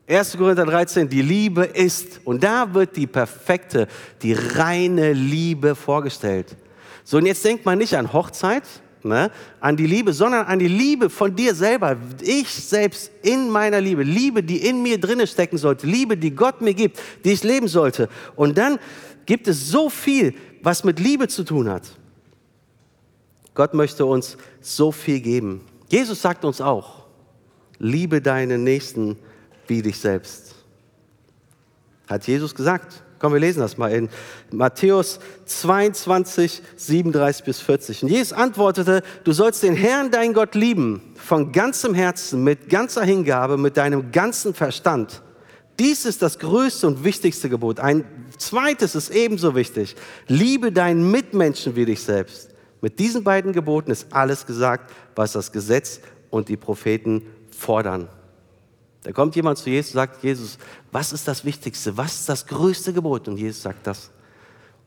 1. 0.08 0.38
Korinther 0.38 0.65
13, 0.65 1.10
die 1.10 1.22
Liebe 1.22 1.63
ist. 1.63 2.20
Und 2.25 2.44
da 2.44 2.74
wird 2.74 2.96
die 2.96 3.08
perfekte, 3.08 3.88
die 4.22 4.34
reine 4.34 5.13
Liebe 5.13 5.75
vorgestellt. 5.75 6.56
So, 7.04 7.18
und 7.18 7.25
jetzt 7.25 7.44
denkt 7.46 7.65
man 7.65 7.77
nicht 7.77 7.96
an 7.96 8.12
Hochzeit, 8.12 8.63
ne, 9.06 9.32
an 9.60 9.78
die 9.78 9.88
Liebe, 9.88 10.12
sondern 10.14 10.46
an 10.46 10.60
die 10.60 10.68
Liebe 10.68 11.10
von 11.10 11.36
dir 11.36 11.56
selber. 11.56 11.98
Ich 12.22 12.50
selbst 12.50 13.12
in 13.22 13.50
meiner 13.50 13.80
Liebe, 13.80 14.04
Liebe, 14.04 14.44
die 14.44 14.58
in 14.58 14.82
mir 14.82 15.00
drinne 15.00 15.28
stecken 15.28 15.58
sollte, 15.58 15.88
Liebe, 15.88 16.18
die 16.18 16.32
Gott 16.32 16.62
mir 16.62 16.74
gibt, 16.74 17.00
die 17.24 17.32
ich 17.32 17.44
leben 17.44 17.68
sollte. 17.68 18.10
Und 18.36 18.58
dann 18.58 18.80
gibt 19.26 19.48
es 19.48 19.70
so 19.70 19.90
viel, 19.90 20.34
was 20.62 20.84
mit 20.84 21.00
Liebe 21.00 21.28
zu 21.28 21.44
tun 21.44 21.70
hat. 21.70 21.84
Gott 23.54 23.74
möchte 23.74 24.06
uns 24.06 24.38
so 24.60 24.92
viel 24.92 25.22
geben. 25.22 25.62
Jesus 25.88 26.22
sagt 26.22 26.44
uns 26.44 26.60
auch, 26.60 27.06
liebe 27.80 28.22
deinen 28.22 28.64
Nächsten 28.64 29.18
wie 29.68 29.82
dich 29.82 29.98
selbst. 29.98 30.56
Hat 32.08 32.28
Jesus 32.28 32.54
gesagt. 32.54 33.05
Komm, 33.19 33.34
wir 33.34 33.39
lesen 33.39 33.62
das 33.62 33.77
mal 33.77 33.91
in 33.91 34.10
Matthäus 34.51 35.19
22, 35.45 36.62
37 36.75 37.45
bis 37.45 37.60
40. 37.60 38.03
Und 38.03 38.10
Jesus 38.10 38.34
antwortete, 38.34 39.03
du 39.24 39.31
sollst 39.31 39.63
den 39.63 39.75
Herrn, 39.75 40.12
dein 40.12 40.34
Gott, 40.34 40.53
lieben, 40.55 41.13
von 41.15 41.51
ganzem 41.51 41.93
Herzen, 41.93 42.43
mit 42.43 42.69
ganzer 42.69 43.03
Hingabe, 43.03 43.57
mit 43.57 43.77
deinem 43.77 44.12
ganzen 44.12 44.53
Verstand. 44.53 45.22
Dies 45.79 46.05
ist 46.05 46.22
das 46.22 46.39
größte 46.39 46.88
und 46.88 47.03
wichtigste 47.03 47.50
Gebot. 47.50 47.79
Ein 47.79 48.05
zweites 48.38 48.95
ist 48.95 49.10
ebenso 49.10 49.55
wichtig. 49.55 49.95
Liebe 50.27 50.72
deinen 50.72 51.12
Mitmenschen 51.12 51.75
wie 51.75 51.86
dich 51.86 52.01
selbst. 52.01 52.50
Mit 52.81 53.00
diesen 53.00 53.24
beiden 53.24 53.51
Geboten 53.51 53.91
ist 53.91 54.07
alles 54.12 54.45
gesagt, 54.45 54.91
was 55.15 55.34
das 55.34 55.51
Gesetz 55.51 56.00
und 56.29 56.50
die 56.50 56.57
Propheten 56.57 57.24
fordern. 57.50 58.07
Da 59.06 59.12
kommt 59.12 59.36
jemand 59.36 59.60
zu 59.60 59.70
Jesus 59.70 59.92
und 59.92 60.00
sagt, 60.00 60.24
Jesus, 60.24 60.58
was 60.92 61.14
ist 61.14 61.28
das 61.28 61.46
Wichtigste? 61.46 61.96
Was 61.96 62.22
ist 62.22 62.28
das 62.28 62.48
größte 62.48 62.92
Gebot? 62.92 63.28
Und 63.28 63.38
Jesus 63.38 63.62
sagt 63.62 63.86
das. 63.86 64.10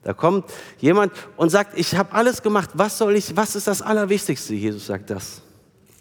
Da 0.03 0.13
kommt 0.13 0.47
jemand 0.79 1.13
und 1.37 1.51
sagt, 1.51 1.79
ich 1.79 1.95
habe 1.95 2.13
alles 2.13 2.43
gemacht, 2.43 2.71
was 2.75 2.99
soll 2.99 3.15
ich, 3.15 3.37
was 3.37 3.55
ist 3.55 3.69
das 3.69 3.81
Allerwichtigste? 3.81 4.55
Jesus 4.55 4.87
sagt 4.87 5.11
das. 5.11 5.41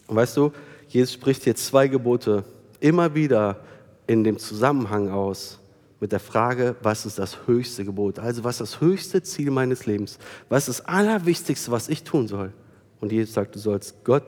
Und 0.08 0.16
weißt 0.16 0.36
du, 0.36 0.52
Jesus 0.88 1.14
spricht 1.14 1.44
hier 1.44 1.56
zwei 1.56 1.88
Gebote 1.88 2.44
immer 2.80 3.14
wieder 3.14 3.60
in 4.08 4.24
dem 4.24 4.40
Zusammenhang 4.40 5.12
aus 5.12 5.60
mit 6.00 6.12
der 6.12 6.20
Frage, 6.20 6.76
was 6.82 7.06
ist 7.06 7.20
das 7.20 7.46
höchste 7.46 7.86
Gebot? 7.86 8.18
Also 8.18 8.44
was 8.44 8.56
ist 8.60 8.74
das 8.74 8.82
höchste 8.82 9.22
Ziel 9.22 9.52
meines 9.52 9.86
Lebens? 9.86 10.18
Was 10.50 10.68
ist 10.68 10.80
das 10.80 10.86
Allerwichtigste, 10.88 11.70
was 11.70 11.88
ich 11.88 12.04
tun 12.04 12.28
soll? 12.28 12.52
Und 13.00 13.12
Jesus 13.12 13.36
sagt, 13.36 13.54
du 13.54 13.60
sollst 13.60 14.04
Gott 14.04 14.24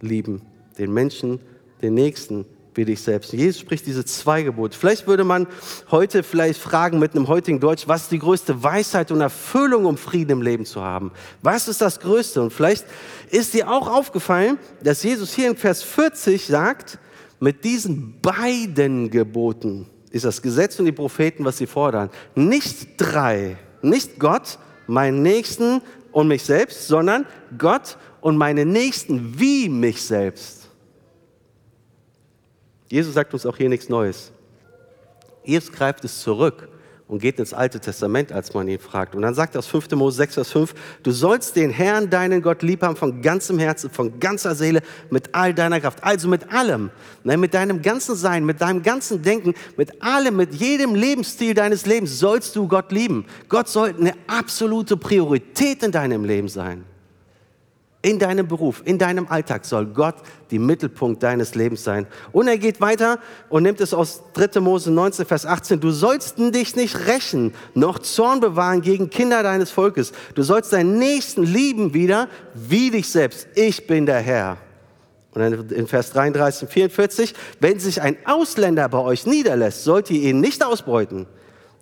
lieben, 0.00 0.42
den 0.78 0.92
Menschen, 0.92 1.40
den 1.82 1.94
Nächsten 1.94 2.46
wie 2.74 2.84
dich 2.84 3.02
selbst. 3.02 3.32
Jesus 3.32 3.60
spricht 3.60 3.86
diese 3.86 4.04
zwei 4.04 4.42
Gebote. 4.42 4.76
Vielleicht 4.78 5.06
würde 5.06 5.24
man 5.24 5.46
heute 5.90 6.22
vielleicht 6.22 6.60
fragen 6.60 6.98
mit 6.98 7.14
einem 7.14 7.28
heutigen 7.28 7.60
Deutsch, 7.60 7.88
was 7.88 8.02
ist 8.02 8.12
die 8.12 8.18
größte 8.18 8.62
Weisheit 8.62 9.10
und 9.10 9.20
Erfüllung, 9.20 9.86
um 9.86 9.96
Frieden 9.96 10.32
im 10.32 10.42
Leben 10.42 10.64
zu 10.64 10.80
haben? 10.80 11.12
Was 11.42 11.68
ist 11.68 11.80
das 11.80 12.00
Größte? 12.00 12.42
Und 12.42 12.52
vielleicht 12.52 12.84
ist 13.30 13.54
dir 13.54 13.70
auch 13.70 13.88
aufgefallen, 13.88 14.58
dass 14.82 15.02
Jesus 15.02 15.32
hier 15.32 15.50
in 15.50 15.56
Vers 15.56 15.82
40 15.82 16.46
sagt, 16.46 16.98
mit 17.40 17.64
diesen 17.64 18.20
beiden 18.20 19.10
Geboten 19.10 19.86
ist 20.10 20.24
das 20.24 20.42
Gesetz 20.42 20.78
und 20.78 20.86
die 20.86 20.92
Propheten, 20.92 21.44
was 21.44 21.58
sie 21.58 21.66
fordern. 21.66 22.10
Nicht 22.34 22.88
drei, 22.98 23.56
nicht 23.80 24.18
Gott, 24.18 24.58
meinen 24.86 25.22
Nächsten 25.22 25.80
und 26.12 26.28
mich 26.28 26.42
selbst, 26.42 26.88
sondern 26.88 27.26
Gott 27.56 27.96
und 28.20 28.36
meine 28.36 28.66
Nächsten 28.66 29.38
wie 29.38 29.68
mich 29.68 30.02
selbst. 30.02 30.59
Jesus 32.90 33.14
sagt 33.14 33.32
uns 33.32 33.46
auch 33.46 33.56
hier 33.56 33.68
nichts 33.68 33.88
Neues. 33.88 34.32
Jesus 35.44 35.70
greift 35.70 36.04
es 36.04 36.20
zurück 36.20 36.68
und 37.06 37.20
geht 37.20 37.38
ins 37.38 37.54
Alte 37.54 37.80
Testament, 37.80 38.32
als 38.32 38.52
man 38.52 38.68
ihn 38.68 38.78
fragt. 38.78 39.14
Und 39.14 39.22
dann 39.22 39.34
sagt 39.34 39.54
er 39.54 39.60
aus 39.60 39.66
5. 39.66 39.90
Mose 39.92 40.16
6, 40.18 40.34
Vers 40.34 40.52
5, 40.52 40.74
du 41.02 41.10
sollst 41.12 41.56
den 41.56 41.70
Herrn, 41.70 42.10
deinen 42.10 42.42
Gott, 42.42 42.62
lieb 42.62 42.82
haben 42.82 42.96
von 42.96 43.22
ganzem 43.22 43.58
Herzen, 43.58 43.90
von 43.90 44.18
ganzer 44.20 44.54
Seele, 44.54 44.80
mit 45.10 45.34
all 45.34 45.54
deiner 45.54 45.80
Kraft. 45.80 46.02
Also 46.02 46.28
mit 46.28 46.52
allem, 46.52 46.90
ne, 47.24 47.36
mit 47.36 47.54
deinem 47.54 47.80
ganzen 47.82 48.14
Sein, 48.16 48.44
mit 48.44 48.60
deinem 48.60 48.82
ganzen 48.82 49.22
Denken, 49.22 49.54
mit 49.76 50.02
allem, 50.02 50.36
mit 50.36 50.54
jedem 50.54 50.94
Lebensstil 50.94 51.54
deines 51.54 51.86
Lebens 51.86 52.18
sollst 52.18 52.54
du 52.54 52.66
Gott 52.68 52.92
lieben. 52.92 53.24
Gott 53.48 53.68
soll 53.68 53.94
eine 53.98 54.14
absolute 54.26 54.96
Priorität 54.96 55.82
in 55.82 55.92
deinem 55.92 56.24
Leben 56.24 56.48
sein. 56.48 56.84
In 58.02 58.18
deinem 58.18 58.48
Beruf, 58.48 58.80
in 58.86 58.96
deinem 58.96 59.26
Alltag 59.28 59.66
soll 59.66 59.84
Gott 59.84 60.14
die 60.50 60.58
Mittelpunkt 60.58 61.22
deines 61.22 61.54
Lebens 61.54 61.84
sein. 61.84 62.06
Und 62.32 62.48
er 62.48 62.56
geht 62.56 62.80
weiter 62.80 63.18
und 63.50 63.62
nimmt 63.62 63.78
es 63.82 63.92
aus 63.92 64.22
3. 64.32 64.58
Mose 64.60 64.90
19, 64.90 65.26
Vers 65.26 65.44
18. 65.44 65.80
Du 65.80 65.90
sollst 65.90 66.38
dich 66.38 66.76
nicht 66.76 67.06
rächen, 67.06 67.52
noch 67.74 67.98
Zorn 67.98 68.40
bewahren 68.40 68.80
gegen 68.80 69.10
Kinder 69.10 69.42
deines 69.42 69.70
Volkes. 69.70 70.12
Du 70.34 70.42
sollst 70.42 70.72
deinen 70.72 70.98
Nächsten 70.98 71.42
lieben 71.42 71.92
wieder 71.92 72.28
wie 72.54 72.90
dich 72.90 73.10
selbst. 73.10 73.48
Ich 73.54 73.86
bin 73.86 74.06
der 74.06 74.20
Herr. 74.20 74.56
Und 75.32 75.42
dann 75.42 75.68
in 75.68 75.86
Vers 75.86 76.10
33 76.12 76.62
und 76.62 76.72
44, 76.72 77.34
wenn 77.60 77.78
sich 77.78 78.00
ein 78.00 78.16
Ausländer 78.24 78.88
bei 78.88 78.98
euch 78.98 79.26
niederlässt, 79.26 79.84
sollt 79.84 80.10
ihr 80.10 80.22
ihn 80.22 80.40
nicht 80.40 80.64
ausbeuten. 80.64 81.26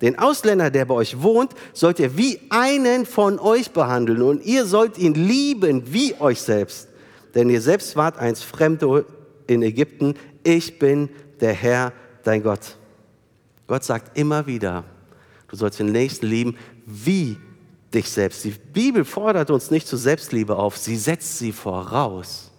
Den 0.01 0.17
Ausländer, 0.17 0.69
der 0.69 0.85
bei 0.85 0.95
euch 0.95 1.21
wohnt, 1.21 1.53
sollt 1.73 1.99
ihr 1.99 2.17
wie 2.17 2.39
einen 2.49 3.05
von 3.05 3.37
euch 3.37 3.71
behandeln 3.71 4.21
und 4.21 4.45
ihr 4.45 4.65
sollt 4.65 4.97
ihn 4.97 5.13
lieben 5.13 5.93
wie 5.93 6.15
euch 6.19 6.41
selbst. 6.41 6.87
Denn 7.35 7.49
ihr 7.49 7.61
selbst 7.61 7.95
wart 7.95 8.17
einst 8.17 8.43
Fremde 8.43 9.05
in 9.47 9.61
Ägypten. 9.61 10.15
Ich 10.43 10.79
bin 10.79 11.09
der 11.41 11.53
Herr, 11.53 11.91
dein 12.23 12.43
Gott. 12.43 12.77
Gott 13.67 13.83
sagt 13.83 14.17
immer 14.17 14.47
wieder, 14.47 14.83
du 15.47 15.55
sollst 15.55 15.79
den 15.79 15.91
Nächsten 15.91 16.25
lieben 16.25 16.57
wie 16.85 17.37
dich 17.93 18.09
selbst. 18.09 18.43
Die 18.45 18.51
Bibel 18.73 19.03
fordert 19.03 19.51
uns 19.51 19.69
nicht 19.69 19.87
zur 19.87 19.99
Selbstliebe 19.99 20.55
auf, 20.55 20.77
sie 20.77 20.95
setzt 20.95 21.37
sie 21.39 21.51
voraus. 21.51 22.51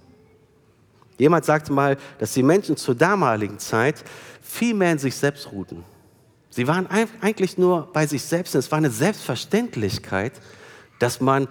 Jemand 1.18 1.44
sagte 1.44 1.72
mal, 1.72 1.96
dass 2.18 2.32
die 2.32 2.42
Menschen 2.42 2.76
zur 2.76 2.94
damaligen 2.94 3.58
Zeit 3.58 4.04
viel 4.40 4.74
mehr 4.74 4.92
in 4.92 4.98
sich 4.98 5.14
selbst 5.14 5.50
ruhten. 5.52 5.84
Sie 6.50 6.66
waren 6.66 6.88
eigentlich 7.20 7.58
nur 7.58 7.92
bei 7.92 8.06
sich 8.06 8.22
selbst. 8.22 8.54
Es 8.54 8.70
war 8.70 8.78
eine 8.78 8.90
Selbstverständlichkeit, 8.90 10.32
dass 10.98 11.20
man 11.20 11.48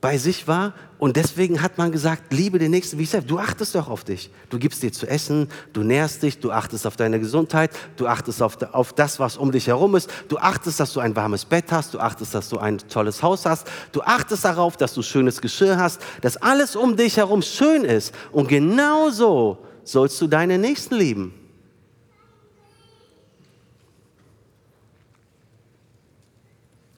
bei 0.00 0.18
sich 0.18 0.46
war 0.46 0.74
und 0.98 1.16
deswegen 1.16 1.62
hat 1.62 1.78
man 1.78 1.92
gesagt, 1.92 2.30
liebe 2.30 2.58
den 2.58 2.72
Nächsten 2.72 2.98
wie 2.98 3.04
ich 3.04 3.10
selbst. 3.10 3.30
Du 3.30 3.38
achtest 3.38 3.74
doch 3.74 3.88
auf 3.88 4.04
dich. 4.04 4.30
Du 4.50 4.58
gibst 4.58 4.82
dir 4.82 4.92
zu 4.92 5.06
essen, 5.06 5.48
du 5.72 5.82
nährst 5.82 6.22
dich, 6.22 6.40
du 6.40 6.50
achtest 6.50 6.86
auf 6.86 6.96
deine 6.96 7.18
Gesundheit, 7.20 7.70
du 7.96 8.06
achtest 8.06 8.42
auf, 8.42 8.58
auf 8.72 8.92
das, 8.92 9.18
was 9.18 9.38
um 9.38 9.50
dich 9.50 9.66
herum 9.66 9.94
ist. 9.96 10.10
Du 10.28 10.36
achtest, 10.36 10.78
dass 10.78 10.92
du 10.92 11.00
ein 11.00 11.16
warmes 11.16 11.46
Bett 11.46 11.72
hast, 11.72 11.94
du 11.94 12.00
achtest, 12.00 12.34
dass 12.34 12.50
du 12.50 12.58
ein 12.58 12.78
tolles 12.78 13.22
Haus 13.22 13.46
hast, 13.46 13.66
du 13.92 14.02
achtest 14.02 14.44
darauf, 14.44 14.76
dass 14.76 14.92
du 14.92 15.00
schönes 15.00 15.40
Geschirr 15.40 15.78
hast, 15.78 16.02
dass 16.20 16.36
alles 16.36 16.76
um 16.76 16.96
dich 16.96 17.16
herum 17.16 17.40
schön 17.40 17.84
ist. 17.84 18.14
Und 18.30 18.48
genauso 18.48 19.58
sollst 19.84 20.20
du 20.20 20.26
deine 20.26 20.58
Nächsten 20.58 20.96
lieben. 20.96 21.43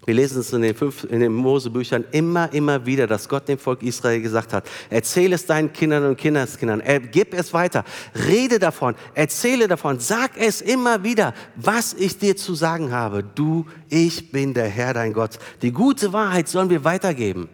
Wir 0.06 0.14
lesen 0.14 0.40
es 0.40 0.52
in 0.52 0.62
den, 0.62 0.76
fünf, 0.76 1.02
in 1.02 1.18
den 1.18 1.32
Mosebüchern 1.32 2.04
immer, 2.12 2.52
immer 2.52 2.86
wieder, 2.86 3.08
dass 3.08 3.28
Gott 3.28 3.48
dem 3.48 3.58
Volk 3.58 3.82
Israel 3.82 4.22
gesagt 4.22 4.52
hat, 4.52 4.64
erzähle 4.88 5.34
es 5.34 5.46
deinen 5.46 5.72
Kindern 5.72 6.04
und 6.04 6.16
Kindeskindern, 6.16 6.80
gib 7.10 7.34
es 7.34 7.52
weiter, 7.52 7.84
rede 8.28 8.60
davon, 8.60 8.94
erzähle 9.14 9.66
davon, 9.66 9.98
sag 9.98 10.38
es 10.38 10.60
immer 10.60 11.02
wieder, 11.02 11.34
was 11.56 11.92
ich 11.92 12.18
dir 12.18 12.36
zu 12.36 12.54
sagen 12.54 12.92
habe. 12.92 13.24
Du, 13.24 13.66
ich 13.88 14.30
bin 14.30 14.54
der 14.54 14.68
Herr, 14.68 14.94
dein 14.94 15.12
Gott. 15.12 15.40
Die 15.60 15.72
gute 15.72 16.12
Wahrheit 16.12 16.46
sollen 16.46 16.70
wir 16.70 16.84
weitergeben. 16.84 17.48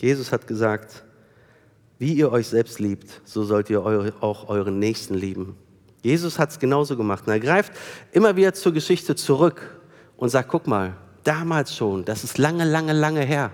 Jesus 0.00 0.30
hat 0.30 0.46
gesagt, 0.46 1.02
wie 1.98 2.12
ihr 2.12 2.30
euch 2.30 2.46
selbst 2.46 2.78
liebt, 2.78 3.20
so 3.24 3.42
sollt 3.42 3.68
ihr 3.68 3.84
auch 3.84 4.48
euren 4.48 4.78
Nächsten 4.78 5.14
lieben. 5.14 5.56
Jesus 6.04 6.38
hat 6.38 6.50
es 6.50 6.58
genauso 6.58 6.96
gemacht. 6.98 7.24
Und 7.26 7.32
er 7.32 7.40
greift 7.40 7.72
immer 8.12 8.36
wieder 8.36 8.52
zur 8.52 8.74
Geschichte 8.74 9.16
zurück 9.16 9.80
und 10.18 10.28
sagt, 10.28 10.50
guck 10.50 10.66
mal, 10.66 10.92
damals 11.24 11.74
schon, 11.74 12.04
das 12.04 12.24
ist 12.24 12.36
lange, 12.36 12.64
lange, 12.64 12.92
lange 12.92 13.22
her. 13.22 13.50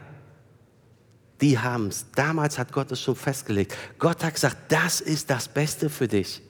Die 1.40 1.58
haben 1.58 1.86
es. 1.86 2.06
Damals 2.14 2.58
hat 2.58 2.72
Gott 2.72 2.90
es 2.90 3.00
schon 3.00 3.14
festgelegt. 3.14 3.74
Gott 4.00 4.24
hat 4.24 4.34
gesagt, 4.34 4.56
das 4.68 5.00
ist 5.00 5.30
das 5.30 5.46
Beste 5.46 5.88
für 5.88 6.08
dich. 6.08 6.42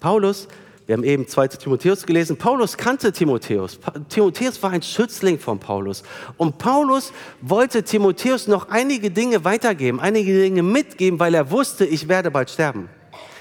Paulus, 0.00 0.48
wir 0.86 0.94
haben 0.94 1.04
eben 1.04 1.28
2. 1.28 1.48
Timotheus 1.48 2.06
gelesen, 2.06 2.38
Paulus 2.38 2.78
kannte 2.78 3.12
Timotheus. 3.12 3.78
Timotheus 4.08 4.62
war 4.62 4.70
ein 4.70 4.80
Schützling 4.80 5.38
von 5.38 5.60
Paulus. 5.60 6.02
Und 6.38 6.56
Paulus 6.56 7.12
wollte 7.42 7.82
Timotheus 7.82 8.46
noch 8.46 8.70
einige 8.70 9.10
Dinge 9.10 9.44
weitergeben, 9.44 10.00
einige 10.00 10.32
Dinge 10.32 10.62
mitgeben, 10.62 11.20
weil 11.20 11.34
er 11.34 11.50
wusste, 11.50 11.84
ich 11.84 12.08
werde 12.08 12.30
bald 12.30 12.48
sterben. 12.48 12.88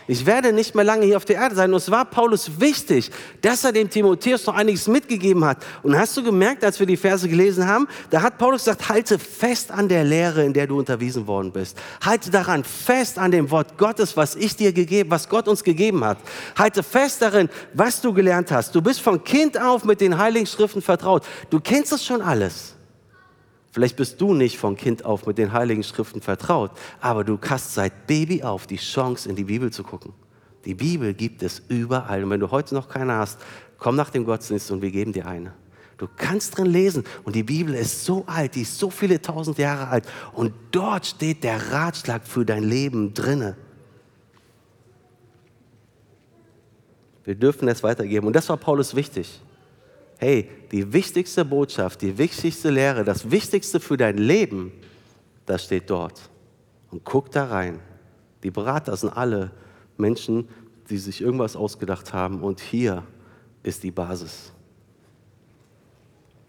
Ich 0.10 0.26
werde 0.26 0.54
nicht 0.54 0.74
mehr 0.74 0.86
lange 0.86 1.06
hier 1.06 1.18
auf 1.18 1.26
der 1.26 1.36
Erde 1.36 1.56
sein. 1.56 1.72
Und 1.72 1.78
es 1.78 1.92
war 1.92 2.06
Paulus 2.06 2.62
wichtig, 2.62 3.12
dass 3.42 3.66
er 3.66 3.74
dem 3.74 3.90
Timotheus 3.90 4.46
noch 4.46 4.56
einiges 4.56 4.88
mitgegeben 4.88 5.44
hat. 5.44 5.58
Und 5.84 5.98
hast 5.98 6.16
du 6.16 6.24
gemerkt, 6.24 6.64
als 6.64 6.80
wir 6.80 6.88
die 6.88 6.96
Verse 6.96 7.28
gelesen 7.28 7.68
haben, 7.68 7.90
da 8.10 8.22
hat 8.22 8.38
Paulus 8.38 8.64
gesagt, 8.64 8.88
halte 8.88 9.20
fest 9.20 9.70
an 9.70 9.90
der 9.90 10.06
Lehre, 10.06 10.46
in 10.46 10.54
der 10.54 10.66
du 10.66 10.80
unterwiesen 10.80 11.28
worden 11.28 11.52
bist. 11.52 11.78
Halte 12.02 12.32
daran 12.32 12.64
fest 12.64 13.20
an 13.20 13.32
dem 13.32 13.52
Wort 13.52 13.78
Gottes, 13.78 14.16
was 14.16 14.36
ich 14.36 14.56
dir 14.56 14.72
gegeben, 14.72 15.12
was 15.12 15.28
Gott 15.28 15.50
uns 15.50 15.62
gegeben 15.62 16.06
hat. 16.06 16.20
Halte 16.58 16.84
fest 16.84 17.22
darin, 17.22 17.50
was 17.74 18.00
du 18.00 18.14
gelernt 18.14 18.50
hast. 18.50 18.74
Du 18.74 18.82
bist 18.82 19.02
von 19.02 19.22
Kind 19.22 19.60
auf 19.60 19.84
mit 19.84 20.00
den 20.00 20.18
Heiligen 20.18 20.48
Schriften 20.48 20.82
vertraut. 20.82 21.26
Du 21.50 21.60
kennst 21.60 21.92
es 21.92 22.06
schon 22.06 22.22
alles. 22.22 22.77
Vielleicht 23.78 23.96
bist 23.96 24.20
du 24.20 24.34
nicht 24.34 24.58
von 24.58 24.76
Kind 24.76 25.06
auf 25.06 25.28
mit 25.28 25.38
den 25.38 25.54
Heiligen 25.54 25.84
Schriften 25.84 26.20
vertraut, 26.20 26.72
aber 27.00 27.24
du 27.24 27.38
hast 27.48 27.76
seit 27.76 28.08
Baby 28.08 28.42
auf 28.42 28.66
die 28.66 28.78
Chance, 28.78 29.30
in 29.30 29.36
die 29.36 29.44
Bibel 29.44 29.72
zu 29.72 29.84
gucken. 29.84 30.14
Die 30.66 30.74
Bibel 30.74 31.14
gibt 31.14 31.44
es 31.44 31.62
überall. 31.68 32.24
Und 32.24 32.32
wenn 32.32 32.40
du 32.40 32.50
heute 32.50 32.74
noch 32.74 32.90
keine 32.90 33.14
hast, 33.14 33.40
komm 33.78 33.96
nach 33.96 34.10
dem 34.10 34.26
Gottesdienst 34.26 34.72
und 34.72 34.82
wir 34.82 34.90
geben 34.90 35.14
dir 35.14 35.28
eine. 35.28 35.54
Du 36.00 36.08
kannst 36.18 36.58
drin 36.58 36.66
lesen 36.66 37.04
und 37.24 37.36
die 37.36 37.44
Bibel 37.44 37.76
ist 37.76 38.04
so 38.04 38.24
alt, 38.26 38.56
die 38.56 38.64
ist 38.64 38.80
so 38.80 38.90
viele 38.90 39.22
tausend 39.22 39.60
Jahre 39.60 39.90
alt 39.90 40.06
und 40.34 40.54
dort 40.72 41.06
steht 41.06 41.44
der 41.44 41.72
Ratschlag 41.72 42.26
für 42.26 42.46
dein 42.46 42.64
Leben 42.64 43.14
drinne. 43.14 43.58
Wir 47.26 47.36
dürfen 47.36 47.68
es 47.68 47.84
weitergeben 47.84 48.26
und 48.26 48.36
das 48.36 48.50
war 48.50 48.58
Paulus 48.58 48.96
wichtig 48.96 49.40
hey, 50.18 50.50
die 50.72 50.92
wichtigste 50.92 51.46
Botschaft, 51.46 52.02
die 52.02 52.18
wichtigste 52.18 52.70
Lehre, 52.70 53.04
das 53.04 53.30
Wichtigste 53.30 53.80
für 53.80 53.98
dein 53.98 54.18
Leben, 54.18 54.72
das 55.46 55.66
steht 55.66 55.90
dort. 55.90 56.30
Und 56.92 57.04
guck 57.04 57.32
da 57.32 57.46
rein. 57.46 57.80
Die 58.44 58.52
Berater 58.52 58.96
sind 58.96 59.10
alle 59.10 59.52
Menschen, 59.98 60.48
die 60.90 60.98
sich 60.98 61.22
irgendwas 61.22 61.56
ausgedacht 61.56 62.14
haben. 62.14 62.42
Und 62.42 62.60
hier 62.60 63.04
ist 63.64 63.84
die 63.84 63.92
Basis. 63.92 64.54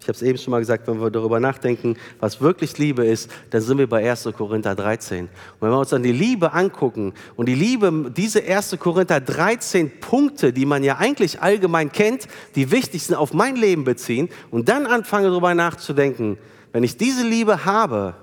Ich 0.01 0.05
habe 0.05 0.13
es 0.13 0.23
eben 0.23 0.39
schon 0.39 0.53
mal 0.53 0.61
gesagt, 0.61 0.87
wenn 0.87 1.01
wir 1.01 1.11
darüber 1.11 1.41
nachdenken, 1.41 1.97
was 2.21 2.41
wirklich 2.41 2.79
Liebe 2.79 3.05
ist, 3.05 3.31
dann 3.51 3.61
sind 3.61 3.79
wir 3.79 3.89
bei 3.89 4.09
1. 4.09 4.29
Korinther 4.37 4.75
13. 4.75 5.25
Und 5.25 5.31
wenn 5.61 5.71
wir 5.71 5.79
uns 5.79 5.91
dann 5.91 6.05
die 6.05 6.13
Liebe 6.13 6.53
angucken 6.53 7.15
und 7.37 7.47
die 7.47 7.57
Liebe, 7.57 8.13
diese 8.17 8.43
1. 8.43 8.77
Korinther 8.79 9.21
13 9.21 9.99
Punkte, 10.01 10.53
die 10.53 10.67
man 10.67 10.85
ja 10.85 10.99
eigentlich 10.99 11.43
allgemein 11.43 11.91
kennt, 11.91 12.29
die 12.55 12.71
wichtig 12.71 13.03
sind, 13.03 13.17
auf 13.17 13.35
mein 13.35 13.57
Leben 13.57 13.85
beziehen 13.85 14.29
und 14.51 14.69
dann 14.69 14.87
anfange 14.87 15.29
darüber 15.29 15.53
nachzudenken, 15.55 16.39
wenn 16.73 16.85
ich 16.85 16.97
diese 16.97 17.27
Liebe 17.27 17.65
habe, 17.65 18.15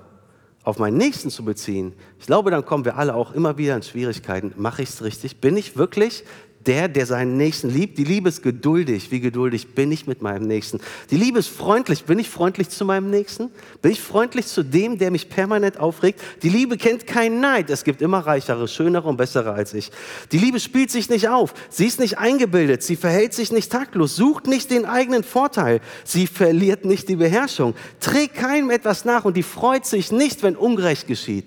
auf 0.62 0.78
meinen 0.78 0.96
Nächsten 0.96 1.30
zu 1.30 1.44
beziehen, 1.44 1.92
ich 2.18 2.26
glaube, 2.26 2.50
dann 2.50 2.64
kommen 2.64 2.84
wir 2.84 2.96
alle 2.96 3.14
auch 3.14 3.32
immer 3.32 3.56
wieder 3.58 3.76
in 3.76 3.82
Schwierigkeiten. 3.82 4.52
Mache 4.56 4.82
ich 4.82 4.88
es 4.88 5.04
richtig? 5.04 5.40
Bin 5.40 5.56
ich 5.56 5.76
wirklich 5.76 6.24
der, 6.66 6.88
der 6.88 7.06
seinen 7.06 7.36
Nächsten 7.36 7.70
liebt. 7.70 7.98
Die 7.98 8.04
Liebe 8.04 8.28
ist 8.28 8.42
geduldig. 8.42 9.10
Wie 9.10 9.20
geduldig 9.20 9.74
bin 9.74 9.92
ich 9.92 10.06
mit 10.06 10.22
meinem 10.22 10.46
Nächsten? 10.46 10.80
Die 11.10 11.16
Liebe 11.16 11.38
ist 11.38 11.48
freundlich. 11.48 12.04
Bin 12.04 12.18
ich 12.18 12.28
freundlich 12.28 12.68
zu 12.68 12.84
meinem 12.84 13.10
Nächsten? 13.10 13.50
Bin 13.82 13.92
ich 13.92 14.00
freundlich 14.00 14.46
zu 14.46 14.62
dem, 14.62 14.98
der 14.98 15.10
mich 15.10 15.28
permanent 15.28 15.78
aufregt? 15.78 16.20
Die 16.42 16.48
Liebe 16.48 16.76
kennt 16.76 17.06
keinen 17.06 17.40
Neid. 17.40 17.70
Es 17.70 17.84
gibt 17.84 18.02
immer 18.02 18.18
reichere, 18.18 18.68
schönere 18.68 19.08
und 19.08 19.16
bessere 19.16 19.52
als 19.52 19.74
ich. 19.74 19.90
Die 20.32 20.38
Liebe 20.38 20.60
spielt 20.60 20.90
sich 20.90 21.08
nicht 21.08 21.28
auf. 21.28 21.54
Sie 21.68 21.86
ist 21.86 22.00
nicht 22.00 22.18
eingebildet. 22.18 22.82
Sie 22.82 22.96
verhält 22.96 23.34
sich 23.34 23.52
nicht 23.52 23.70
taktlos. 23.70 24.16
Sucht 24.16 24.46
nicht 24.46 24.70
den 24.70 24.84
eigenen 24.84 25.24
Vorteil. 25.24 25.80
Sie 26.04 26.26
verliert 26.26 26.84
nicht 26.84 27.08
die 27.08 27.16
Beherrschung. 27.16 27.74
Trägt 28.00 28.34
keinem 28.34 28.70
etwas 28.70 29.04
nach 29.04 29.24
und 29.24 29.36
die 29.36 29.42
freut 29.42 29.86
sich 29.86 30.12
nicht, 30.12 30.42
wenn 30.42 30.56
Ungerecht 30.56 31.06
geschieht. 31.06 31.46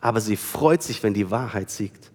Aber 0.00 0.20
sie 0.20 0.36
freut 0.36 0.82
sich, 0.82 1.02
wenn 1.02 1.14
die 1.14 1.30
Wahrheit 1.30 1.70
siegt. 1.70 2.10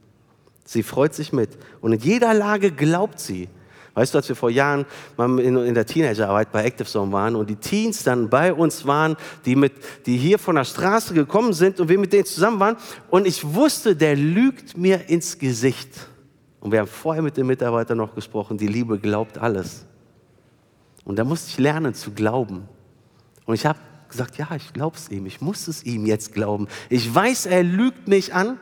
Sie 0.73 0.83
freut 0.83 1.13
sich 1.13 1.31
mit. 1.31 1.51
Und 1.81 1.93
in 1.93 1.99
jeder 1.99 2.33
Lage 2.33 2.71
glaubt 2.71 3.19
sie. 3.19 3.47
Weißt 3.93 4.11
du, 4.13 4.17
als 4.17 4.27
wir 4.27 4.35
vor 4.35 4.49
Jahren 4.49 4.87
in, 5.17 5.75
der 5.75 5.85
Teenagerarbeit 5.85 6.51
bei 6.51 6.65
Active 6.65 6.87
Zone 6.87 7.11
waren 7.11 7.35
und 7.35 7.47
die 7.47 7.55
Teens 7.55 8.01
dann 8.01 8.27
bei 8.27 8.51
uns 8.51 8.87
waren, 8.87 9.15
die, 9.45 9.55
mit, 9.55 9.73
die 10.07 10.17
hier 10.17 10.39
von 10.39 10.55
der 10.55 10.63
Straße 10.63 11.13
gekommen 11.13 11.53
sind 11.53 11.79
und 11.79 11.89
wir 11.89 11.99
mit 11.99 12.11
denen 12.11 12.25
zusammen 12.25 12.59
waren 12.59 12.77
und 13.11 13.27
ich 13.27 13.53
wusste, 13.53 13.95
der 13.95 14.15
lügt 14.15 14.75
mir 14.75 15.09
ins 15.09 15.37
Gesicht. 15.37 15.89
Und 16.59 16.71
wir 16.71 16.79
haben 16.79 16.87
vorher 16.87 17.21
mit 17.21 17.37
den 17.37 17.45
Mitarbeitern 17.45 17.99
noch 17.99 18.15
gesprochen, 18.15 18.57
die 18.57 18.67
Liebe 18.67 18.97
glaubt 18.97 19.37
alles. 19.37 19.85
Und 21.05 21.19
da 21.19 21.23
musste 21.23 21.49
ich 21.51 21.59
lernen 21.59 21.93
zu 21.93 22.11
glauben. 22.11 22.67
Und 23.45 23.53
ich 23.53 23.65
habe 23.67 23.77
gesagt, 24.09 24.37
ja, 24.39 24.47
ich 24.55 24.73
glaube 24.73 24.95
es 24.97 25.09
ihm, 25.09 25.27
ich 25.27 25.39
muss 25.39 25.67
es 25.67 25.83
ihm 25.83 26.07
jetzt 26.07 26.33
glauben. 26.33 26.67
Ich 26.89 27.13
weiß, 27.13 27.45
er 27.45 27.61
lügt 27.61 28.07
mich 28.07 28.33
an, 28.33 28.57